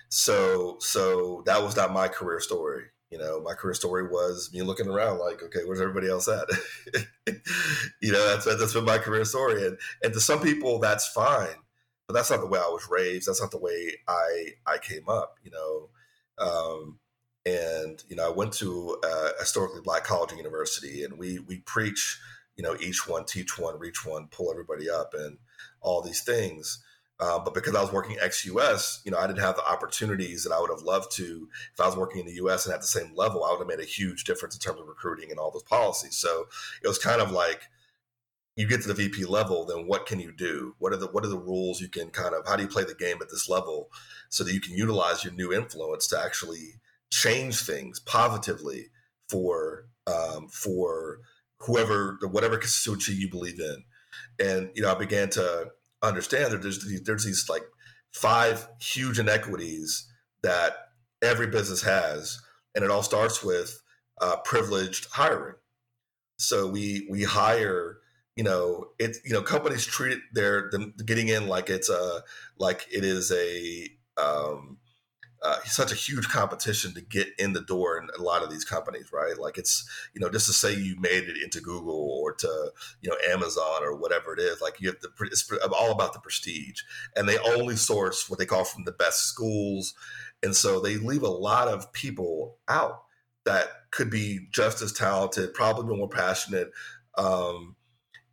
[0.09, 2.83] so, so that was not my career story.
[3.09, 6.47] You know, my career story was me looking around like, okay, where's everybody else at?
[8.01, 11.55] you know, that's that's been my career story, and and to some people that's fine,
[12.07, 13.27] but that's not the way I was raised.
[13.27, 15.37] That's not the way I I came up.
[15.43, 15.89] You know,
[16.37, 16.99] um,
[17.45, 21.59] and you know, I went to a historically black college and university, and we we
[21.59, 22.19] preach
[22.57, 25.37] you know, each one, teach one, reach one, pull everybody up, and
[25.79, 26.83] all these things.
[27.19, 30.43] Uh, but because I was working ex US, you know, I didn't have the opportunities
[30.43, 31.47] that I would have loved to.
[31.73, 33.67] If I was working in the US and at the same level, I would have
[33.67, 36.15] made a huge difference in terms of recruiting and all those policies.
[36.15, 36.47] So
[36.83, 37.61] it was kind of like
[38.57, 40.75] you get to the VP level, then what can you do?
[40.79, 42.83] What are the what are the rules you can kind of how do you play
[42.83, 43.89] the game at this level
[44.29, 48.87] so that you can utilize your new influence to actually change things positively
[49.29, 51.19] for um, for
[51.59, 53.83] whoever, whatever constituency you believe in.
[54.39, 57.63] And, you know, I began to understand that there's, there's these like
[58.13, 60.07] five huge inequities
[60.43, 60.89] that
[61.21, 62.39] every business has.
[62.75, 63.81] And it all starts with
[64.21, 65.55] uh, privileged hiring.
[66.37, 67.96] So we, we hire,
[68.37, 72.23] you know, it's you know, companies treat it, them getting in like it's a,
[72.59, 73.89] like it is a,
[74.21, 74.77] um,
[75.41, 78.65] uh, such a huge competition to get in the door in a lot of these
[78.65, 79.37] companies, right?
[79.37, 82.71] Like it's you know just to say you made it into Google or to
[83.01, 86.19] you know Amazon or whatever it is, like you have the it's all about the
[86.19, 86.81] prestige,
[87.15, 89.93] and they only source what they call from the best schools,
[90.43, 93.03] and so they leave a lot of people out
[93.45, 96.71] that could be just as talented, probably more passionate.
[97.17, 97.76] Um,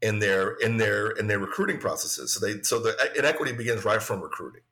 [0.02, 4.02] in their in their in their recruiting processes, so they so the inequity begins right
[4.02, 4.62] from recruiting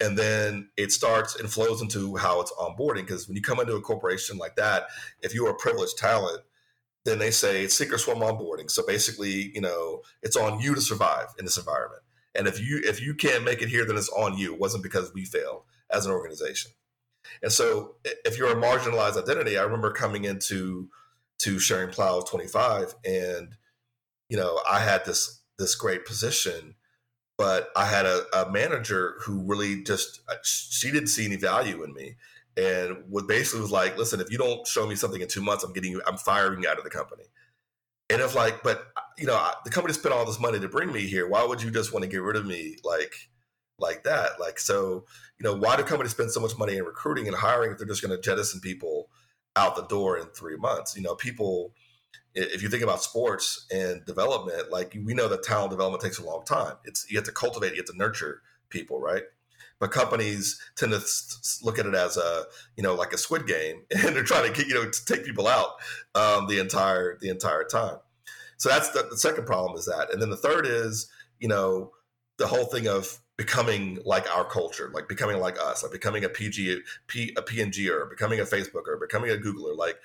[0.00, 3.06] and then it starts and flows into how it's onboarding.
[3.06, 4.88] Because when you come into a corporation like that,
[5.22, 6.42] if you are a privileged talent,
[7.04, 8.70] then they say it's sink or swim onboarding.
[8.70, 12.02] So basically, you know, it's on you to survive in this environment.
[12.34, 14.52] And if you if you can't make it here, then it's on you.
[14.52, 16.72] It wasn't because we failed as an organization.
[17.42, 20.90] And so, if you're a marginalized identity, I remember coming into
[21.38, 23.56] to Schering-Plough 25, and
[24.28, 26.74] you know, I had this this great position
[27.38, 31.82] but I had a, a manager who really just uh, she didn't see any value
[31.82, 32.16] in me,
[32.56, 35.62] and what basically was like, listen, if you don't show me something in two months,
[35.62, 37.24] I'm getting you, I'm firing you out of the company.
[38.08, 38.86] And it's like, but
[39.18, 41.28] you know, the company spent all this money to bring me here.
[41.28, 43.14] Why would you just want to get rid of me like
[43.78, 44.40] like that?
[44.40, 45.04] Like, so
[45.38, 47.86] you know, why do companies spend so much money in recruiting and hiring if they're
[47.86, 49.10] just going to jettison people
[49.56, 50.96] out the door in three months?
[50.96, 51.74] You know, people
[52.36, 56.24] if you think about sports and development, like we know that talent development takes a
[56.24, 56.74] long time.
[56.84, 59.22] It's you have to cultivate, you have to nurture people, right?
[59.78, 61.00] But companies tend to
[61.62, 62.44] look at it as a
[62.76, 65.24] you know like a squid game, and they're trying to get you know to take
[65.24, 65.70] people out
[66.14, 67.98] um, the entire the entire time.
[68.58, 71.92] So that's the, the second problem is that, and then the third is you know
[72.38, 76.28] the whole thing of becoming like our culture, like becoming like us, like becoming a
[76.28, 79.76] PG, P, a P&G or becoming a Facebook or becoming a Googler.
[79.76, 79.96] Like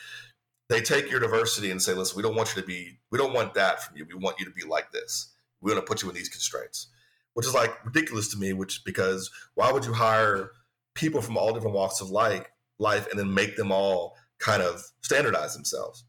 [0.72, 3.34] they take your diversity and say, listen, we don't want you to be, we don't
[3.34, 4.06] want that from you.
[4.08, 5.34] We want you to be like this.
[5.60, 6.88] We want to put you in these constraints,
[7.34, 8.54] which is like ridiculous to me.
[8.54, 10.52] Which because why would you hire
[10.96, 12.46] people from all different walks of life,
[12.80, 16.06] life, and then make them all kind of standardize themselves?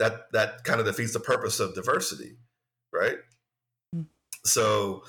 [0.00, 2.36] That that kind of defeats the purpose of diversity,
[2.92, 3.18] right?
[3.94, 4.06] Mm.
[4.44, 5.04] So,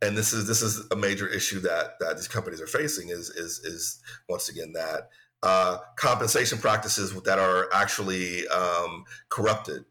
[0.00, 3.28] and this is this is a major issue that that these companies are facing is
[3.28, 4.00] is is
[4.30, 5.10] once again that
[5.42, 9.84] uh, compensation practices that are actually um, corrupted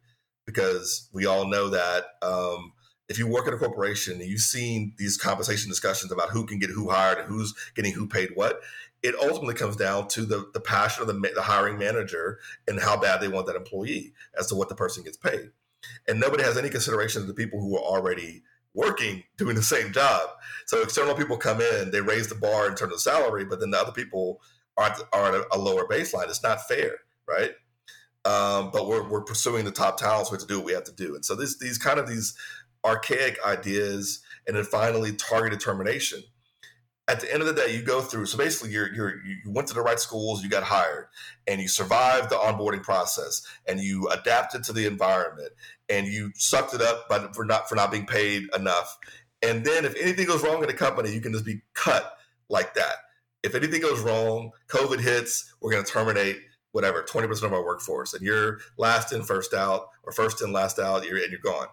[0.46, 2.74] because we all know that um,
[3.08, 6.60] if you work at a corporation and you've seen these compensation discussions about who can
[6.60, 8.62] get who hired and who's getting who paid what,
[9.02, 13.00] it ultimately comes down to the, the passion of the, the hiring manager and how
[13.00, 15.52] bad they want that employee as to what the person gets paid.
[16.08, 19.92] And nobody has any consideration of the people who are already working doing the same
[19.92, 20.30] job.
[20.66, 23.72] So external people come in, they raise the bar in terms of salary, but then
[23.72, 24.42] the other people
[24.80, 26.30] are, are at a, lower baseline.
[26.30, 26.96] It's not fair,
[27.28, 27.52] right?
[28.26, 30.32] Um, but we're, we're pursuing the top talents.
[30.32, 31.16] We have to do what we have to do.
[31.16, 32.36] And so this, these kind of these
[32.86, 36.24] archaic ideas and then finally targeted termination.
[37.10, 38.28] At the end of the day, you go through.
[38.28, 41.08] So basically, you're, you're you went to the right schools, you got hired,
[41.48, 45.50] and you survived the onboarding process, and you adapted to the environment,
[45.90, 48.96] and you sucked it up, but for not for not being paid enough.
[49.42, 52.14] And then, if anything goes wrong in the company, you can just be cut
[52.48, 52.94] like that
[53.44, 56.38] if anything goes wrong, COVID hits, we're going to terminate
[56.72, 60.80] whatever 20% of our workforce, and you're last in, first out, or first in, last
[60.80, 61.68] out, you're, and you're gone.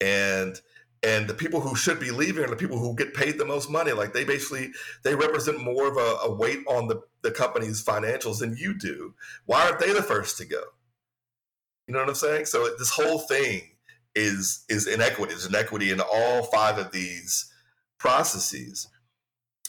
[0.00, 0.60] And
[1.04, 3.68] and the people who should be leaving are the people who get paid the most
[3.68, 3.92] money.
[3.92, 4.70] Like they basically
[5.02, 9.14] they represent more of a, a weight on the, the company's financials than you do.
[9.44, 10.62] Why aren't they the first to go?
[11.86, 12.46] You know what I'm saying?
[12.46, 13.72] So this whole thing
[14.14, 15.34] is is inequity.
[15.34, 17.52] There's inequity in all five of these
[17.98, 18.88] processes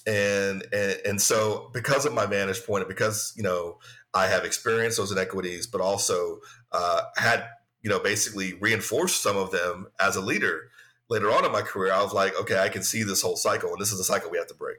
[0.07, 0.63] and,
[1.05, 3.77] and so because of my vantage point and because you know
[4.13, 6.39] i have experienced those inequities but also
[6.71, 7.47] uh, had
[7.81, 10.69] you know basically reinforced some of them as a leader
[11.09, 13.71] later on in my career i was like okay i can see this whole cycle
[13.71, 14.77] and this is a cycle we have to break.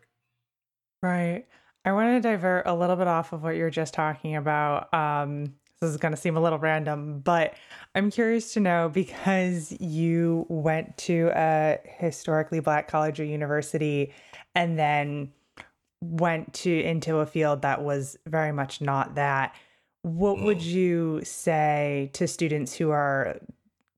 [1.03, 1.47] Right.
[1.85, 4.93] I want to divert a little bit off of what you were just talking about
[4.93, 7.55] um, this is going to seem a little random, but
[7.95, 14.13] I'm curious to know because you went to a historically black college or university
[14.57, 15.31] and then
[16.01, 19.55] went to into a field that was very much not that
[20.03, 20.65] what would mm.
[20.65, 23.39] you say to students who are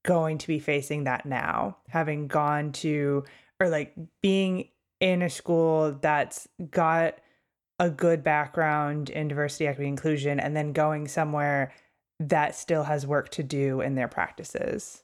[0.05, 3.25] going to be facing that now having gone to
[3.61, 4.69] or like being
[5.01, 7.19] in a school that's got
[7.79, 11.73] a good background in diversity equity inclusion and then going somewhere
[12.19, 15.03] that still has work to do in their practices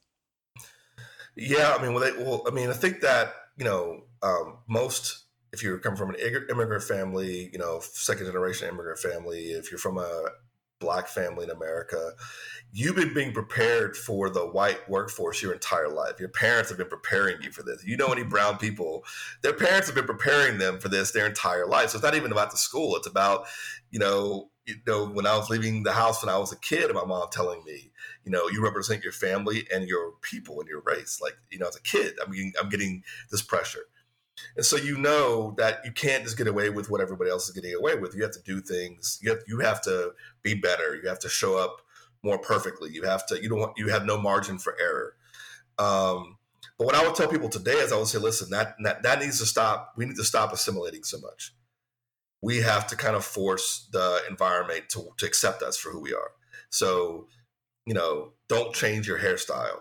[1.37, 5.24] yeah i mean well, they, well i mean i think that you know um, most
[5.55, 6.17] if you come from an
[6.51, 10.25] immigrant family, you know, second generation immigrant family, if you're from a
[10.81, 12.11] black family in America,
[12.73, 16.19] you've been being prepared for the white workforce your entire life.
[16.19, 17.85] Your parents have been preparing you for this.
[17.85, 19.05] You know any brown people,
[19.43, 21.91] their parents have been preparing them for this their entire life.
[21.91, 22.97] So it's not even about the school.
[22.97, 23.47] It's about,
[23.93, 26.93] you know, you know, when I was leaving the house when I was a kid,
[26.93, 27.93] my mom telling me,
[28.25, 31.21] you know, you represent your family and your people and your race.
[31.23, 33.85] Like, you know, as a kid, I'm getting, I'm getting this pressure.
[34.57, 37.55] And so you know that you can't just get away with what everybody else is
[37.55, 38.15] getting away with.
[38.15, 39.19] You have to do things.
[39.23, 40.13] You have you have to
[40.43, 40.97] be better.
[40.97, 41.83] You have to show up
[42.23, 42.91] more perfectly.
[42.91, 43.41] You have to.
[43.41, 43.61] You don't.
[43.61, 45.15] Want, you have no margin for error.
[45.79, 46.39] Um,
[46.79, 49.21] but what I would tell people today is I would say, listen, that, that that
[49.21, 49.93] needs to stop.
[49.97, 51.55] We need to stop assimilating so much.
[52.43, 56.13] We have to kind of force the environment to, to accept us for who we
[56.13, 56.33] are.
[56.69, 57.29] So,
[57.87, 59.81] you know, don't change your hairstyle.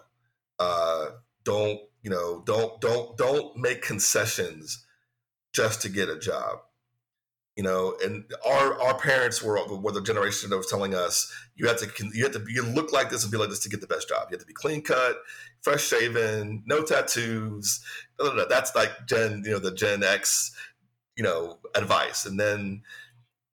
[0.59, 1.07] Uh,
[1.43, 4.85] don't you know don't don't don't make concessions
[5.53, 6.59] just to get a job.
[7.55, 11.67] You know and our our parents were were the generation that was telling us you
[11.67, 13.79] have to you have to you look like this and be like this to get
[13.81, 14.27] the best job.
[14.29, 15.17] You have to be clean cut
[15.61, 17.83] fresh shaven no tattoos
[18.49, 20.51] that's like gen you know the gen x
[21.15, 22.25] you know advice.
[22.25, 22.81] And then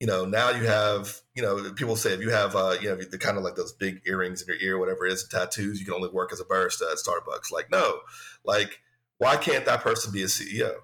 [0.01, 2.97] you know now you have you know people say if you have uh you know
[2.97, 5.85] the kind of like those big earrings in your ear whatever it is tattoos you
[5.85, 7.53] can only work as a barista at starbucks.
[7.53, 8.01] Like no
[8.45, 8.81] like
[9.19, 10.75] why can't that person be a ceo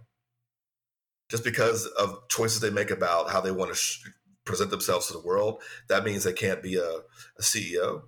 [1.29, 4.09] just because of choices they make about how they want to sh-
[4.45, 8.03] present themselves to the world, that means they can't be a, a CEO.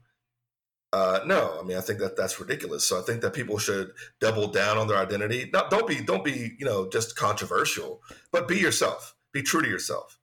[0.92, 2.86] Uh, no, I mean I think that that's ridiculous.
[2.86, 3.90] So I think that people should
[4.20, 5.50] double down on their identity.
[5.52, 8.00] Not don't be don't be you know just controversial,
[8.32, 9.14] but be yourself.
[9.32, 10.18] Be true to yourself,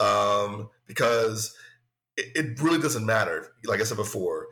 [0.00, 1.56] um, because
[2.18, 3.54] it, it really doesn't matter.
[3.64, 4.48] Like I said before,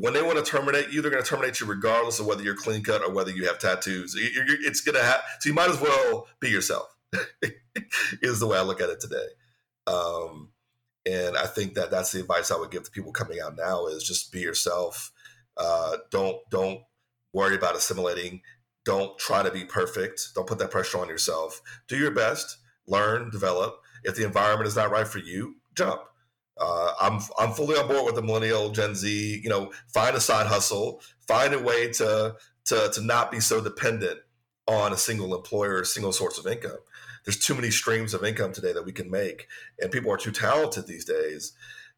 [0.00, 2.56] when they want to terminate you, they're going to terminate you regardless of whether you're
[2.56, 4.14] clean cut or whether you have tattoos.
[4.14, 5.20] You're, you're, it's going to have.
[5.40, 6.94] So you might as well be yourself.
[8.22, 9.26] is the way I look at it today.
[9.86, 10.50] Um,
[11.06, 13.86] and I think that that's the advice I would give to people coming out now
[13.86, 15.10] is just be yourself.
[15.56, 16.82] Uh, don't don't
[17.32, 18.42] worry about assimilating.
[18.84, 20.34] Don't try to be perfect.
[20.34, 21.60] Don't put that pressure on yourself.
[21.88, 22.58] Do your best.
[22.86, 23.80] Learn, develop.
[24.04, 26.02] If the environment is not right for you, jump.
[26.60, 29.40] Uh, I'm I'm fully on board with the millennial Gen Z.
[29.42, 31.00] You know, find a side hustle.
[31.26, 32.36] Find a way to
[32.66, 34.20] to to not be so dependent
[34.66, 36.78] on a single employer, a single source of income
[37.28, 39.48] there's too many streams of income today that we can make,
[39.78, 41.52] and people are too talented these days.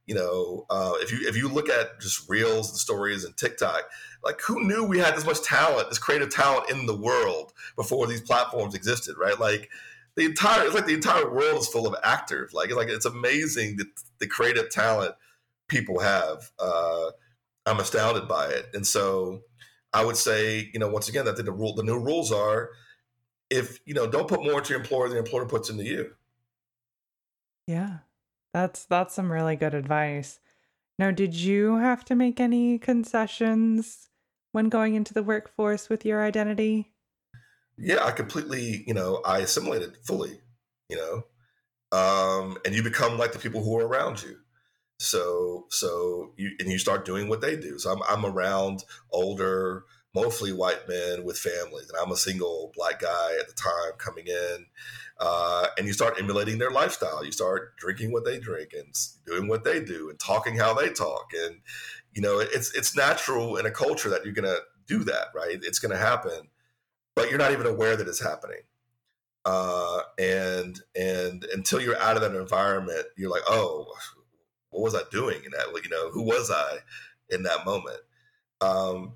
[0.04, 3.82] You know, uh, if you if you look at just reels and stories and TikTok,
[4.24, 8.08] like who knew we had this much talent, this creative talent in the world before
[8.08, 9.38] these platforms existed, right?
[9.38, 9.70] Like
[10.20, 12.52] the entire it's like the entire world is full of actors.
[12.52, 13.86] Like it's like it's amazing the,
[14.18, 15.14] the creative talent
[15.68, 16.50] people have.
[16.58, 17.10] Uh,
[17.66, 19.40] I'm astounded by it, and so
[19.92, 22.70] I would say, you know, once again, that the rule, the new rules are
[23.50, 26.12] if you know don't put more into your employer than the employer puts into you
[27.66, 27.98] yeah
[28.54, 30.40] that's that's some really good advice
[30.98, 34.08] now did you have to make any concessions
[34.52, 36.92] when going into the workforce with your identity
[37.80, 40.40] yeah i completely you know i assimilated fully
[40.88, 41.22] you know
[41.96, 44.36] um and you become like the people who are around you
[44.98, 49.84] so so you and you start doing what they do so i'm, I'm around older
[50.14, 51.88] mostly white men with families.
[51.88, 54.66] And I'm a single black guy at the time coming in.
[55.18, 57.24] Uh, and you start emulating their lifestyle.
[57.24, 58.94] You start drinking what they drink and
[59.26, 61.30] doing what they do and talking how they talk.
[61.34, 61.60] And,
[62.12, 65.58] you know, it's, it's natural in a culture that you're to do that, right?
[65.62, 66.48] It's to happen,
[67.14, 68.60] but you're not even aware that it's happening.
[69.44, 73.86] Uh, and, and until you're out of that environment, you're like, oh,
[74.70, 75.66] what was I doing in that?
[75.82, 76.78] You know, who was I
[77.30, 78.00] in that moment?
[78.60, 79.14] Um,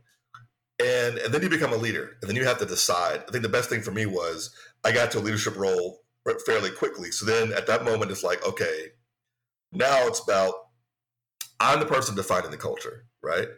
[0.82, 3.42] and and then you become a leader and then you have to decide i think
[3.42, 6.00] the best thing for me was i got to a leadership role
[6.46, 8.88] fairly quickly so then at that moment it's like okay
[9.72, 10.54] now it's about
[11.60, 13.48] i'm the person defining the culture right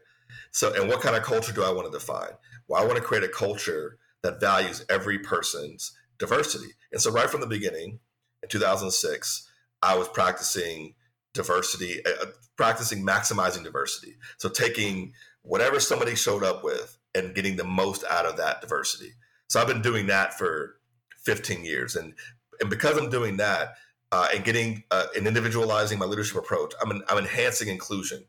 [0.50, 2.32] so and what kind of culture do i want to define
[2.68, 7.30] well i want to create a culture that values every person's diversity and so right
[7.30, 7.98] from the beginning
[8.42, 9.50] in 2006
[9.82, 10.94] i was practicing
[11.32, 15.12] diversity uh, practicing maximizing diversity so taking
[15.42, 19.12] whatever somebody showed up with and getting the most out of that diversity.
[19.48, 20.76] So I've been doing that for
[21.24, 22.14] 15 years, and
[22.60, 23.74] and because I'm doing that
[24.12, 28.24] uh, and getting uh, and individualizing my leadership approach, I'm an, I'm enhancing inclusion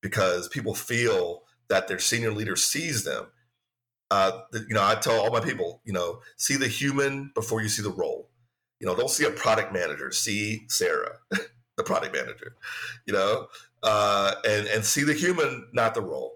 [0.00, 3.26] because people feel that their senior leader sees them.
[4.12, 7.70] Uh, you know, I tell all my people, you know, see the human before you
[7.70, 8.28] see the role.
[8.78, 12.56] You know, don't see a product manager, see Sarah, the product manager.
[13.06, 13.46] You know,
[13.82, 16.34] uh, and and see the human, not the role.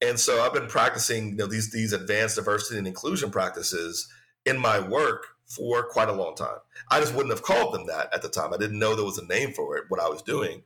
[0.00, 4.06] And so I've been practicing you know, these these advanced diversity and inclusion practices
[4.46, 6.58] in my work for quite a long time.
[6.88, 8.54] I just wouldn't have called them that at the time.
[8.54, 10.62] I didn't know there was a name for it, what I was doing.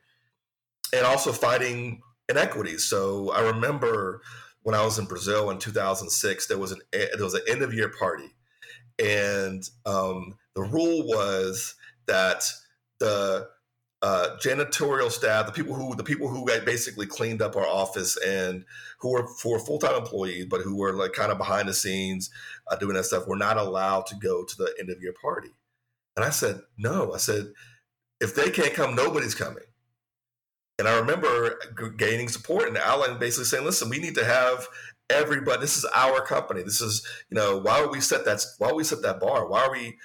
[0.92, 2.84] And also fighting inequities.
[2.84, 4.20] So I remember
[4.62, 7.74] when I was in Brazil in 2006, there was an there was an end of
[7.74, 8.34] year party,
[8.98, 11.74] and um, the rule was
[12.06, 12.44] that
[12.98, 13.48] the
[14.02, 18.64] uh, janitorial staff, the people who the people who basically cleaned up our office and
[18.98, 22.30] who were for full time employees, but who were like kind of behind the scenes
[22.70, 25.50] uh, doing that stuff, were not allowed to go to the end of year party.
[26.16, 27.14] And I said, no.
[27.14, 27.52] I said,
[28.20, 29.64] if they can't come, nobody's coming.
[30.82, 31.60] And I remember
[31.96, 34.66] gaining support and Alan basically saying, listen, we need to have
[35.08, 35.60] everybody.
[35.60, 36.64] This is our company.
[36.64, 38.44] This is, you know, why would we set that?
[38.58, 39.46] Why would we set that bar?
[39.46, 39.96] Why are we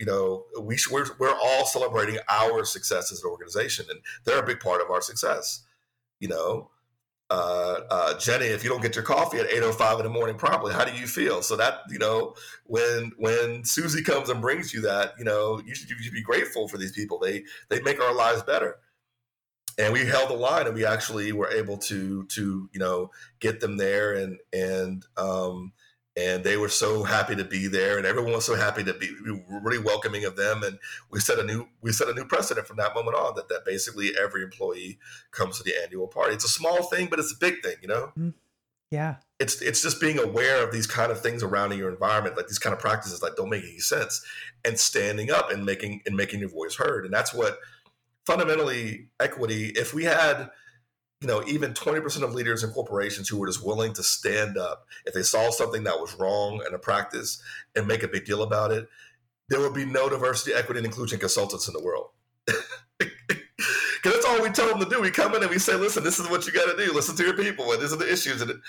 [0.00, 4.46] you know, we we're, we're all celebrating our success as an organization, and they're a
[4.46, 5.62] big part of our success.
[6.20, 6.70] You know,
[7.30, 10.72] uh, uh, Jenny, if you don't get your coffee at 8.05 in the morning properly,
[10.72, 11.42] how do you feel?
[11.42, 15.74] So that, you know, when when Susie comes and brings you that, you know, you
[15.74, 17.18] should, you should be grateful for these people.
[17.18, 18.76] They they make our lives better.
[19.78, 23.10] And we held the line and we actually were able to to, you know,
[23.40, 25.72] get them there and and um
[26.16, 29.10] and they were so happy to be there and everyone was so happy to be
[29.50, 30.78] really welcoming of them and
[31.10, 33.64] we set a new we set a new precedent from that moment on that that
[33.64, 34.98] basically every employee
[35.32, 36.34] comes to the annual party.
[36.34, 38.12] It's a small thing but it's a big thing you know?
[38.18, 38.30] Mm-hmm.
[38.90, 39.16] yeah.
[39.40, 42.46] It's it's just being aware of these kind of things around in your environment like
[42.46, 44.24] these kind of practices that don't make any sense
[44.64, 47.58] and standing up and making and making your voice heard and that's what
[48.26, 50.50] fundamentally equity if we had
[51.20, 54.86] you know, even 20% of leaders in corporations who were just willing to stand up
[55.06, 57.40] if they saw something that was wrong in a practice
[57.74, 58.86] and make a big deal about it,
[59.48, 62.08] there would be no diversity, equity, and inclusion consultants in the world.
[64.04, 65.00] Because that's all we tell them to do.
[65.00, 66.92] We come in and we say, listen, this is what you got to do.
[66.92, 68.42] Listen to your people, and these are the issues.
[68.42, 68.60] And,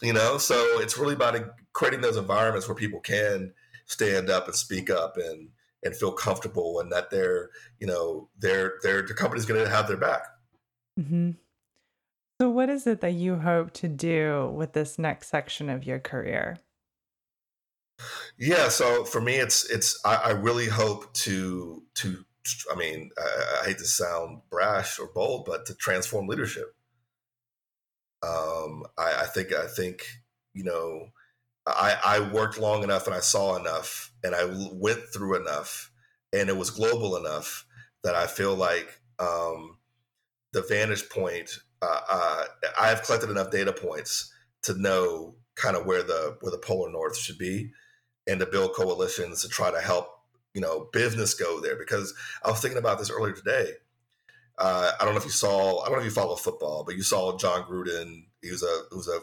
[0.00, 1.36] you know, so it's really about
[1.72, 3.52] creating those environments where people can
[3.86, 5.48] stand up and speak up and
[5.82, 9.88] and feel comfortable and that they're, you know, their their the company's going to have
[9.88, 10.22] their back.
[10.98, 11.32] Mm-hmm.
[12.40, 15.98] So, what is it that you hope to do with this next section of your
[15.98, 16.58] career?
[18.38, 22.24] Yeah, so for me, it's it's I, I really hope to to
[22.72, 26.74] I mean I, I, hate to sound brash or bold, but to transform leadership.
[28.22, 30.06] Um, I, I think I think
[30.54, 31.08] you know
[31.76, 35.90] I I worked long enough and I saw enough and I went through enough
[36.32, 37.66] and it was global enough
[38.04, 39.78] that I feel like um,
[40.52, 42.44] the vantage point uh, uh,
[42.80, 46.90] I have collected enough data points to know kind of where the where the polar
[46.90, 47.70] north should be,
[48.26, 50.08] and to build coalitions to try to help
[50.54, 51.76] you know business go there.
[51.76, 52.14] Because
[52.44, 53.72] I was thinking about this earlier today.
[54.58, 55.82] Uh, I don't know if you saw.
[55.82, 58.24] I don't know if you follow football, but you saw Jon Gruden.
[58.42, 59.20] He was a he was a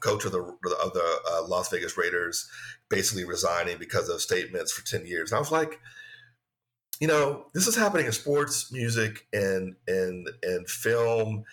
[0.00, 2.48] coach of the of the uh, Las Vegas Raiders,
[2.88, 5.30] basically resigning because of statements for ten years.
[5.30, 5.80] And I was like,
[7.00, 11.44] you know, this is happening in sports, music, and and and film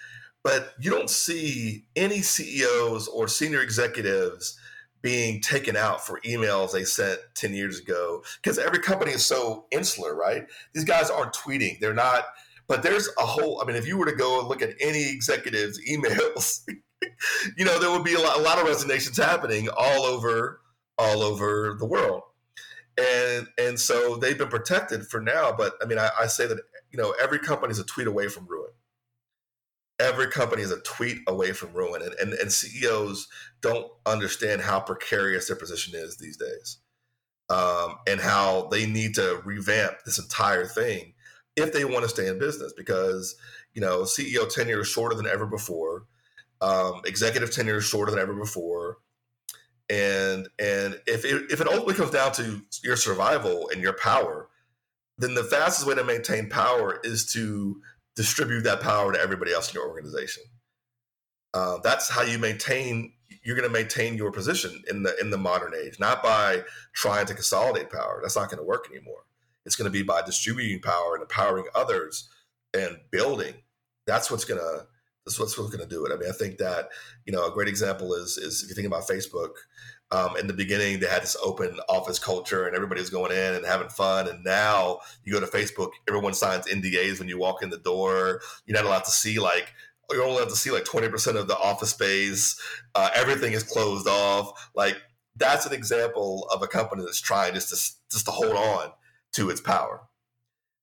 [0.43, 4.57] but you don't see any CEOs or senior executives
[5.01, 9.65] being taken out for emails they sent 10 years ago because every company is so
[9.71, 10.45] insular, right?
[10.73, 11.79] These guys aren't tweeting.
[11.79, 12.25] They're not,
[12.67, 15.09] but there's a whole, I mean, if you were to go and look at any
[15.09, 16.61] executive's emails,
[17.57, 20.61] you know, there would be a lot, a lot of resignations happening all over,
[20.97, 22.23] all over the world.
[22.97, 25.53] And, and so they've been protected for now.
[25.57, 26.57] But I mean, I, I say that,
[26.91, 28.71] you know, every company is a tweet away from ruin
[29.99, 33.27] every company is a tweet away from ruin and, and, and ceos
[33.61, 36.77] don't understand how precarious their position is these days
[37.49, 41.13] um, and how they need to revamp this entire thing
[41.55, 43.35] if they want to stay in business because
[43.73, 46.05] you know ceo tenure is shorter than ever before
[46.61, 48.97] um, executive tenure is shorter than ever before
[49.89, 54.49] and and if it, if it ultimately comes down to your survival and your power
[55.19, 57.81] then the fastest way to maintain power is to
[58.15, 60.43] distribute that power to everybody else in your organization.
[61.53, 63.13] Uh, that's how you maintain.
[63.43, 67.25] You're going to maintain your position in the in the modern age, not by trying
[67.27, 68.19] to consolidate power.
[68.21, 69.25] That's not going to work anymore.
[69.65, 72.29] It's going to be by distributing power and empowering others
[72.73, 73.55] and building.
[74.05, 74.87] That's what's going to
[75.37, 76.13] what's going to do it.
[76.13, 76.89] I mean, I think that
[77.25, 79.51] you know a great example is is if you think about Facebook.
[80.11, 83.53] Um, in the beginning, they had this open office culture and everybody was going in
[83.53, 84.27] and having fun.
[84.27, 88.41] And now you go to Facebook, everyone signs NDAs when you walk in the door.
[88.65, 89.71] You're not allowed to see like
[90.11, 92.59] you're only allowed to see like 20% of the office space.
[92.95, 94.71] Uh, everything is closed off.
[94.75, 94.97] Like
[95.35, 97.75] that's an example of a company that's trying just to
[98.11, 98.91] just to hold on
[99.33, 100.01] to its power,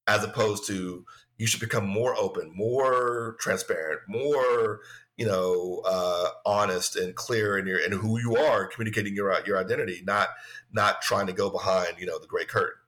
[0.07, 1.05] as opposed to
[1.39, 4.80] you should become more open, more transparent, more
[5.16, 9.59] you know, uh, honest and clear in your and who you are, communicating your your
[9.59, 10.28] identity, not
[10.72, 12.78] not trying to go behind you know the gray curtain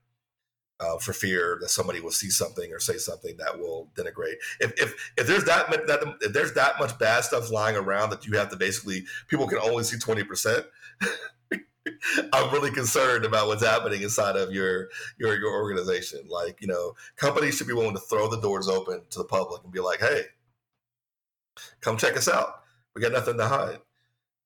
[0.81, 4.37] uh, for fear that somebody will see something or say something that will denigrate.
[4.61, 8.27] If if if there's that, that if there's that much bad stuff lying around that
[8.27, 10.67] you have to basically people can only see twenty percent.
[12.33, 16.21] I'm really concerned about what's happening inside of your your your organization.
[16.29, 19.63] Like, you know, companies should be willing to throw the doors open to the public
[19.65, 20.23] and be like, "Hey,
[21.81, 22.63] come check us out.
[22.95, 23.79] We got nothing to hide.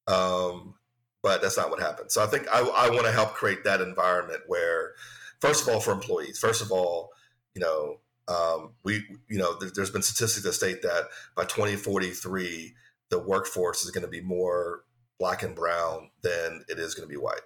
[0.06, 0.74] Um,
[1.22, 2.10] but that's not what happened.
[2.10, 4.92] So I think I, I want to help create that environment where,
[5.40, 7.10] first of all, for employees, first of all,
[7.54, 11.04] you know, um, we, you know, there, has been statistics that state that
[11.36, 12.74] by 2043,
[13.10, 14.84] the workforce is going to be more
[15.22, 17.42] black and brown than it is going to be white.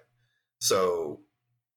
[0.59, 1.19] So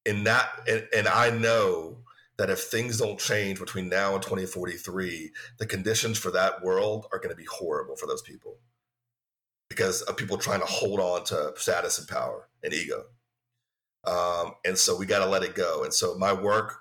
[0.07, 1.99] in that, and, and I know
[2.39, 7.19] that if things don't change between now and 2043, the conditions for that world are
[7.19, 8.57] going to be horrible for those people
[9.69, 13.05] because of people trying to hold on to status and power and ego.
[14.07, 15.85] Um, and so we got to let it go.
[15.85, 16.79] And so my work,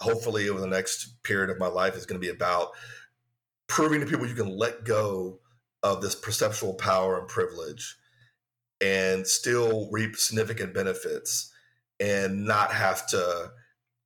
[0.00, 2.70] hopefully over the next period of my life, is going to be about
[3.66, 5.40] proving to people you can let go
[5.82, 7.98] of this perceptual power and privilege
[8.80, 11.52] and still reap significant benefits
[12.00, 13.50] and not have to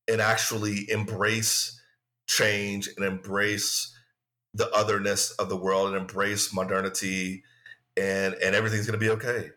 [0.06, 1.80] and actually embrace
[2.26, 3.94] change and embrace
[4.54, 7.42] the otherness of the world and embrace modernity
[7.96, 9.50] and and everything's going to be okay.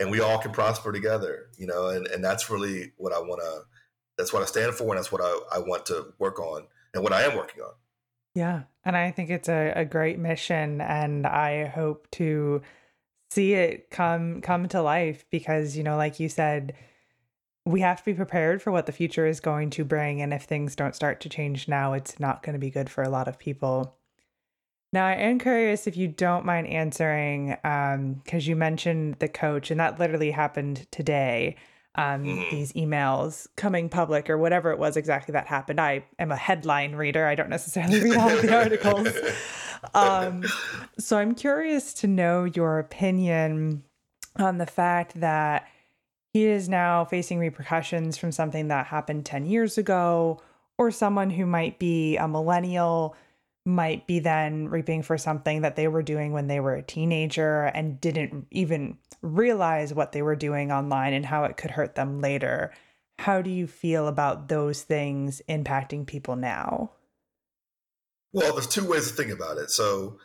[0.00, 3.40] And we all can prosper together you know and and that's really what i want
[3.40, 3.60] to
[4.18, 7.02] that's what i stand for and that's what I, I want to work on and
[7.02, 7.72] what i am working on.
[8.34, 12.62] Yeah and i think it's a, a great mission and i hope to
[13.30, 16.74] see it come come to life because you know like you said
[17.66, 20.42] we have to be prepared for what the future is going to bring and if
[20.42, 23.28] things don't start to change now it's not going to be good for a lot
[23.28, 23.96] of people
[24.94, 29.26] now, I am curious if you don't mind answering, um because um, you mentioned the
[29.26, 31.56] coach, and that literally happened today.
[31.96, 32.54] Um, mm-hmm.
[32.54, 35.80] These emails coming public, or whatever it was exactly that happened.
[35.80, 37.26] I am a headline reader.
[37.26, 39.08] I don't necessarily read all of the articles.
[39.92, 40.44] Um,
[40.98, 43.82] so I'm curious to know your opinion
[44.36, 45.68] on the fact that
[46.32, 50.40] he is now facing repercussions from something that happened 10 years ago,
[50.78, 53.14] or someone who might be a millennial
[53.66, 57.64] might be then reaping for something that they were doing when they were a teenager
[57.66, 62.20] and didn't even realize what they were doing online and how it could hurt them
[62.20, 62.72] later.
[63.18, 66.90] How do you feel about those things impacting people now?
[68.34, 69.70] Well, there's two ways to think about it.
[69.70, 70.18] So,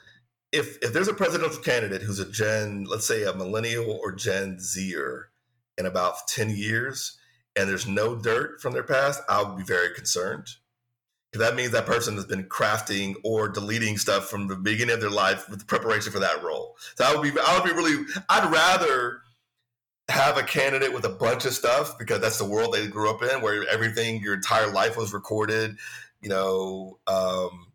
[0.54, 4.60] if if there's a presidential candidate who's a Gen, let's say a millennial or Gen
[4.60, 5.30] Zer
[5.78, 7.20] in about 10 years,
[7.56, 10.48] and there's no dirt from their past, I'll be very concerned
[11.32, 15.02] Because that means that person has been crafting or deleting stuff from the beginning of
[15.02, 16.78] their life with preparation for that role.
[16.98, 19.22] So I would be, I would be really, I'd rather
[20.10, 23.24] have a candidate with a bunch of stuff because that's the world they grew up
[23.24, 25.78] in, where everything, your entire life was recorded,
[26.22, 27.68] you know, um,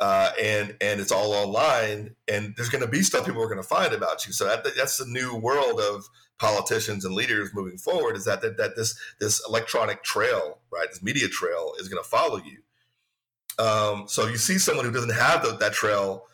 [0.00, 3.62] uh, and and it's all online, and there's going to be stuff people are going
[3.62, 4.32] to find about you.
[4.32, 8.16] So that, that's the new world of politicians and leaders moving forward.
[8.16, 12.08] Is that that, that this this electronic trail, right, this media trail, is going to
[12.08, 12.62] follow you
[13.60, 16.24] um, so you see someone who doesn't have the, that trail,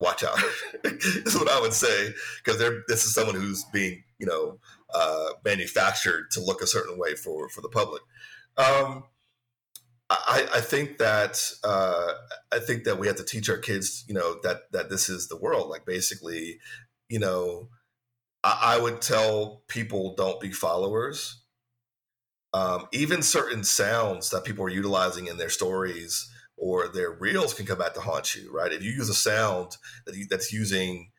[0.00, 0.38] watch out.
[0.84, 2.12] is what I would say
[2.44, 2.58] because
[2.88, 4.58] this is someone who's being you know
[4.92, 8.02] uh, manufactured to look a certain way for for the public.
[8.56, 9.04] Um,
[10.26, 12.12] I, I, think that uh,
[12.52, 15.28] I think that we have to teach our kids, you know, that that this is
[15.28, 15.70] the world.
[15.70, 16.58] Like basically,
[17.08, 17.68] you know,
[18.42, 21.44] I, I would tell people don't be followers
[22.54, 27.66] um, even certain sounds that people are utilizing in their stories or their reels can
[27.66, 28.72] come back to haunt you, right?
[28.72, 31.10] If you use a sound that you, that's using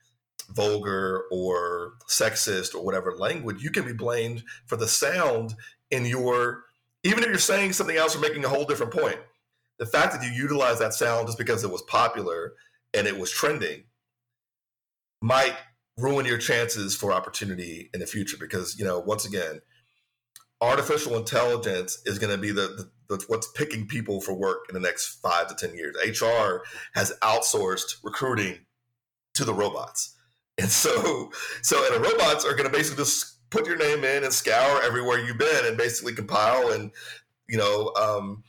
[0.49, 5.55] vulgar or sexist or whatever language, you can be blamed for the sound
[5.91, 6.63] in your,
[7.05, 9.19] even if you're saying something else or making a whole different point.
[9.77, 12.53] The fact that you utilize that sound just because it was popular
[12.93, 13.83] and it was trending
[15.21, 15.55] might
[15.97, 19.61] ruin your chances for opportunity in the future because, you know, once again,
[20.61, 24.73] artificial intelligence is going to be the, the, the, what's picking people for work in
[24.73, 25.95] the next five to ten years.
[26.21, 28.65] HR has outsourced recruiting
[29.35, 30.15] to the robots,
[30.57, 31.31] and so
[31.61, 34.81] so and the robots are going to basically just put your name in and scour
[34.83, 36.91] everywhere you've been and basically compile and
[37.47, 37.93] you know.
[37.95, 38.43] Um,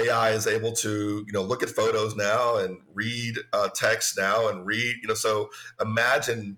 [0.00, 4.48] AI is able to, you know, look at photos now and read uh, text now
[4.48, 5.14] and read, you know.
[5.14, 5.50] So
[5.82, 6.56] imagine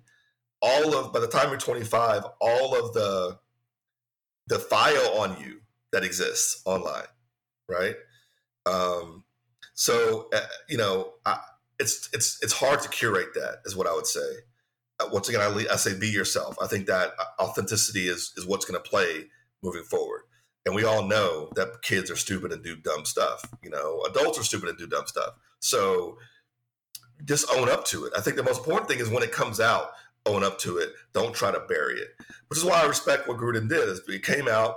[0.62, 3.38] all of by the time you're 25, all of the
[4.46, 5.60] the file on you
[5.92, 7.06] that exists online,
[7.68, 7.96] right?
[8.66, 9.24] Um,
[9.74, 11.38] so uh, you know, I,
[11.78, 14.20] it's it's it's hard to curate that, is what I would say.
[15.00, 16.56] Uh, once again, I, I say be yourself.
[16.62, 19.26] I think that authenticity is is what's going to play
[19.62, 20.22] moving forward.
[20.66, 23.44] And we all know that kids are stupid and do dumb stuff.
[23.62, 25.34] You know, adults are stupid and do dumb stuff.
[25.60, 26.16] So
[27.24, 28.12] just own up to it.
[28.16, 29.90] I think the most important thing is when it comes out,
[30.26, 30.90] own up to it.
[31.12, 32.08] Don't try to bury it.
[32.48, 33.88] Which is why I respect what Gruden did.
[33.88, 34.76] Is he came out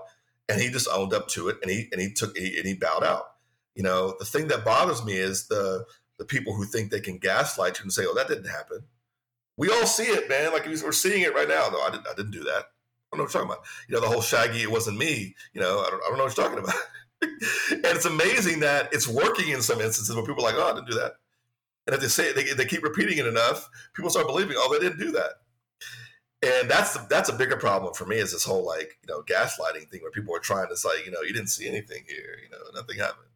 [0.49, 3.03] and he just owned up to it and he and he took and he bowed
[3.03, 3.31] out.
[3.75, 5.85] You know, the thing that bothers me is the
[6.17, 8.83] the people who think they can gaslight you and say, "Oh, that didn't happen."
[9.57, 10.53] We all see it, man.
[10.53, 11.69] Like we're seeing it right now.
[11.69, 12.07] Though I didn't.
[12.07, 12.63] I didn't do that.
[13.11, 13.65] I don't know what you're talking about.
[13.87, 15.35] You know, the whole Shaggy, it wasn't me.
[15.53, 16.75] You know, I don't, I don't know what you're talking about.
[17.21, 20.75] and it's amazing that it's working in some instances where people are like, "Oh, I
[20.75, 21.13] didn't do that."
[21.87, 24.71] And if they say it, they, they keep repeating it enough, people start believing, oh,
[24.73, 25.31] they didn't do that.
[26.43, 29.89] and that's that's a bigger problem for me is this whole like you know gaslighting
[29.89, 32.49] thing where people are trying to say you know you didn't see anything here you
[32.49, 33.27] know nothing happened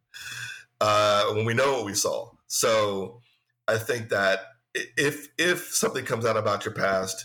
[0.80, 3.20] uh, when we know what we saw so
[3.68, 4.40] i think that
[4.74, 7.24] if if something comes out about your past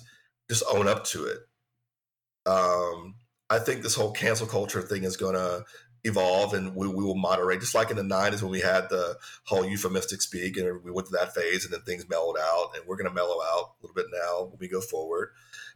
[0.50, 1.40] just own up to it.
[2.46, 3.16] Um,
[3.50, 5.66] i think this whole cancel culture thing is going to
[6.04, 9.18] evolve and we, we will moderate just like in the 90s when we had the
[9.44, 12.84] whole euphemistic speak and we went to that phase and then things mellowed out and
[12.88, 15.30] we're going to mellow out a little bit now when we go forward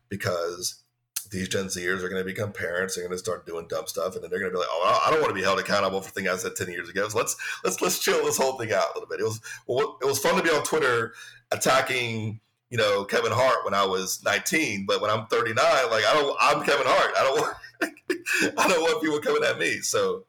[0.10, 0.84] because
[1.32, 2.96] these Gen Zers are going to become parents.
[2.96, 5.04] They're going to start doing dumb stuff, and then they're going to be like, "Oh,
[5.06, 7.18] I don't want to be held accountable for things I said ten years ago." So
[7.18, 9.22] let's let's let's chill this whole thing out a little bit.
[9.22, 11.14] It was well, it was fun to be on Twitter
[11.52, 15.56] attacking you know Kevin Hart when I was 19, but when I'm 39,
[15.90, 17.14] like I don't, I'm Kevin Hart.
[17.18, 19.78] I don't want I don't want people coming at me.
[19.80, 20.26] So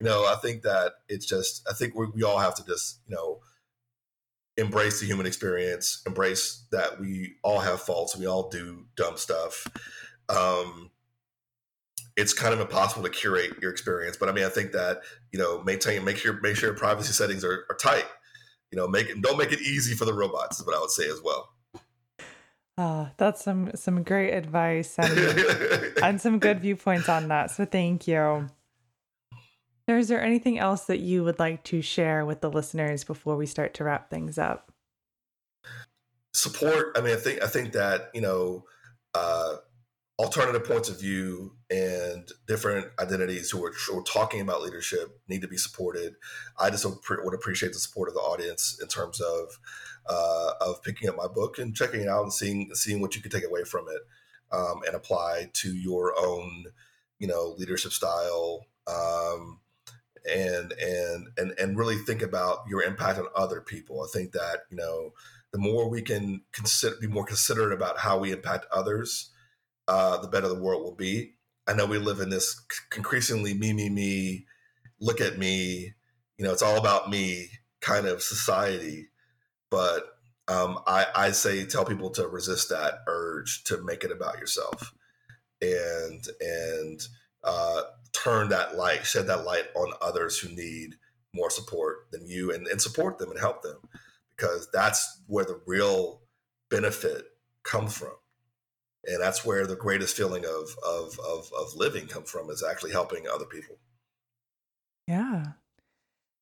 [0.00, 3.00] you know, I think that it's just I think we, we all have to just
[3.06, 3.40] you know
[4.56, 9.66] embrace the human experience, embrace that we all have faults, we all do dumb stuff.
[10.28, 10.90] Um,
[12.16, 15.02] it's kind of impossible to curate your experience, but I mean, I think that
[15.32, 18.06] you know, maintain, make sure, make sure privacy settings are, are tight.
[18.70, 20.58] You know, make it, don't make it easy for the robots.
[20.58, 21.50] Is what I would say as well.
[22.78, 27.50] Oh, that's some some great advice and and some good viewpoints on that.
[27.50, 28.48] So thank you.
[29.88, 33.46] Is there anything else that you would like to share with the listeners before we
[33.46, 34.72] start to wrap things up?
[36.34, 36.96] Support.
[36.96, 38.64] I mean, I think I think that you know,
[39.14, 39.56] uh,
[40.18, 45.42] alternative points of view and different identities who are, who are talking about leadership need
[45.42, 46.14] to be supported.
[46.58, 49.58] I just would appreciate the support of the audience in terms of
[50.08, 53.22] uh, of picking up my book and checking it out and seeing seeing what you
[53.22, 54.02] can take away from it
[54.52, 56.66] um, and apply to your own,
[57.18, 58.66] you know, leadership style.
[58.86, 59.60] Um,
[60.28, 64.02] and and and and really think about your impact on other people.
[64.02, 65.12] I think that you know
[65.52, 69.30] the more we can consider be more considerate about how we impact others,
[69.88, 71.34] uh, the better the world will be.
[71.66, 72.60] I know we live in this
[72.96, 74.46] increasingly me me me,
[75.00, 75.94] look at me,
[76.38, 79.08] you know, it's all about me kind of society.
[79.70, 80.04] But
[80.48, 84.92] um, I, I say tell people to resist that urge to make it about yourself,
[85.60, 87.00] and and
[87.42, 87.82] uh,
[88.12, 90.94] turn that light, shed that light on others who need
[91.34, 93.76] more support than you and, and support them and help them
[94.36, 96.22] because that's where the real
[96.70, 97.24] benefit
[97.62, 98.14] comes from.
[99.06, 102.92] And that's where the greatest feeling of, of, of, of living comes from is actually
[102.92, 103.76] helping other people.
[105.06, 105.44] Yeah.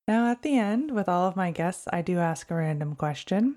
[0.08, 3.56] Now, at the end, with all of my guests, I do ask a random question.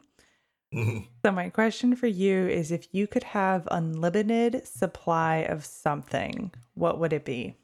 [0.74, 1.06] Mm-hmm.
[1.26, 7.00] So, my question for you is if you could have unlimited supply of something, what
[7.00, 7.56] would it be?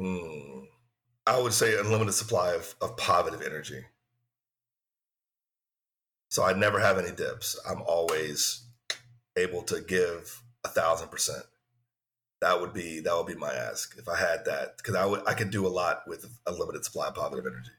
[0.00, 0.66] Mm,
[1.26, 3.84] I would say unlimited supply of, of positive energy.
[6.28, 7.58] So I never have any dips.
[7.68, 8.66] I'm always
[9.36, 11.44] able to give a thousand percent.
[12.40, 15.22] That would be that would be my ask if I had that because I would
[15.26, 17.70] I could do a lot with a limited supply of positive energy.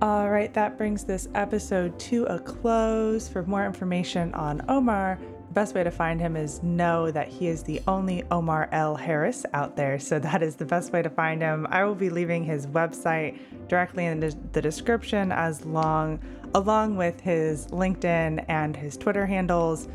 [0.00, 3.26] All right, that brings this episode to a close.
[3.28, 5.18] For more information on Omar,
[5.52, 8.96] best way to find him is know that he is the only Omar L.
[8.96, 9.98] Harris out there.
[9.98, 11.66] So that is the best way to find him.
[11.70, 13.38] I will be leaving his website
[13.68, 16.20] directly in the description as long
[16.54, 19.88] along with his LinkedIn and his Twitter handles.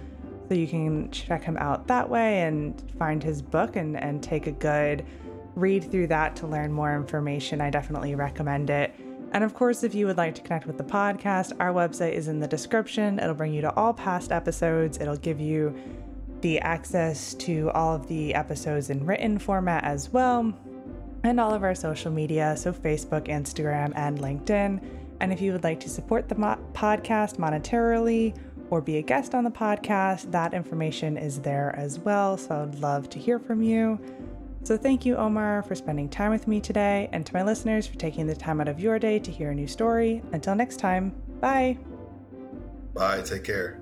[0.49, 4.47] So you can check him out that way and find his book and, and take
[4.47, 5.05] a good
[5.55, 7.61] read through that to learn more information.
[7.61, 8.93] I definitely recommend it.
[9.33, 12.27] And of course, if you would like to connect with the podcast, our website is
[12.27, 13.19] in the description.
[13.19, 15.75] It'll bring you to all past episodes, it'll give you
[16.41, 20.53] the access to all of the episodes in written format as well,
[21.23, 24.81] and all of our social media so Facebook, Instagram, and LinkedIn.
[25.19, 28.37] And if you would like to support the mo- podcast monetarily,
[28.69, 32.37] or be a guest on the podcast, that information is there as well.
[32.37, 33.99] So I'd love to hear from you.
[34.63, 37.95] So, thank you, Omar, for spending time with me today, and to my listeners for
[37.95, 40.23] taking the time out of your day to hear a new story.
[40.31, 41.77] Until next time, bye.
[42.93, 43.21] Bye.
[43.21, 43.81] Take care.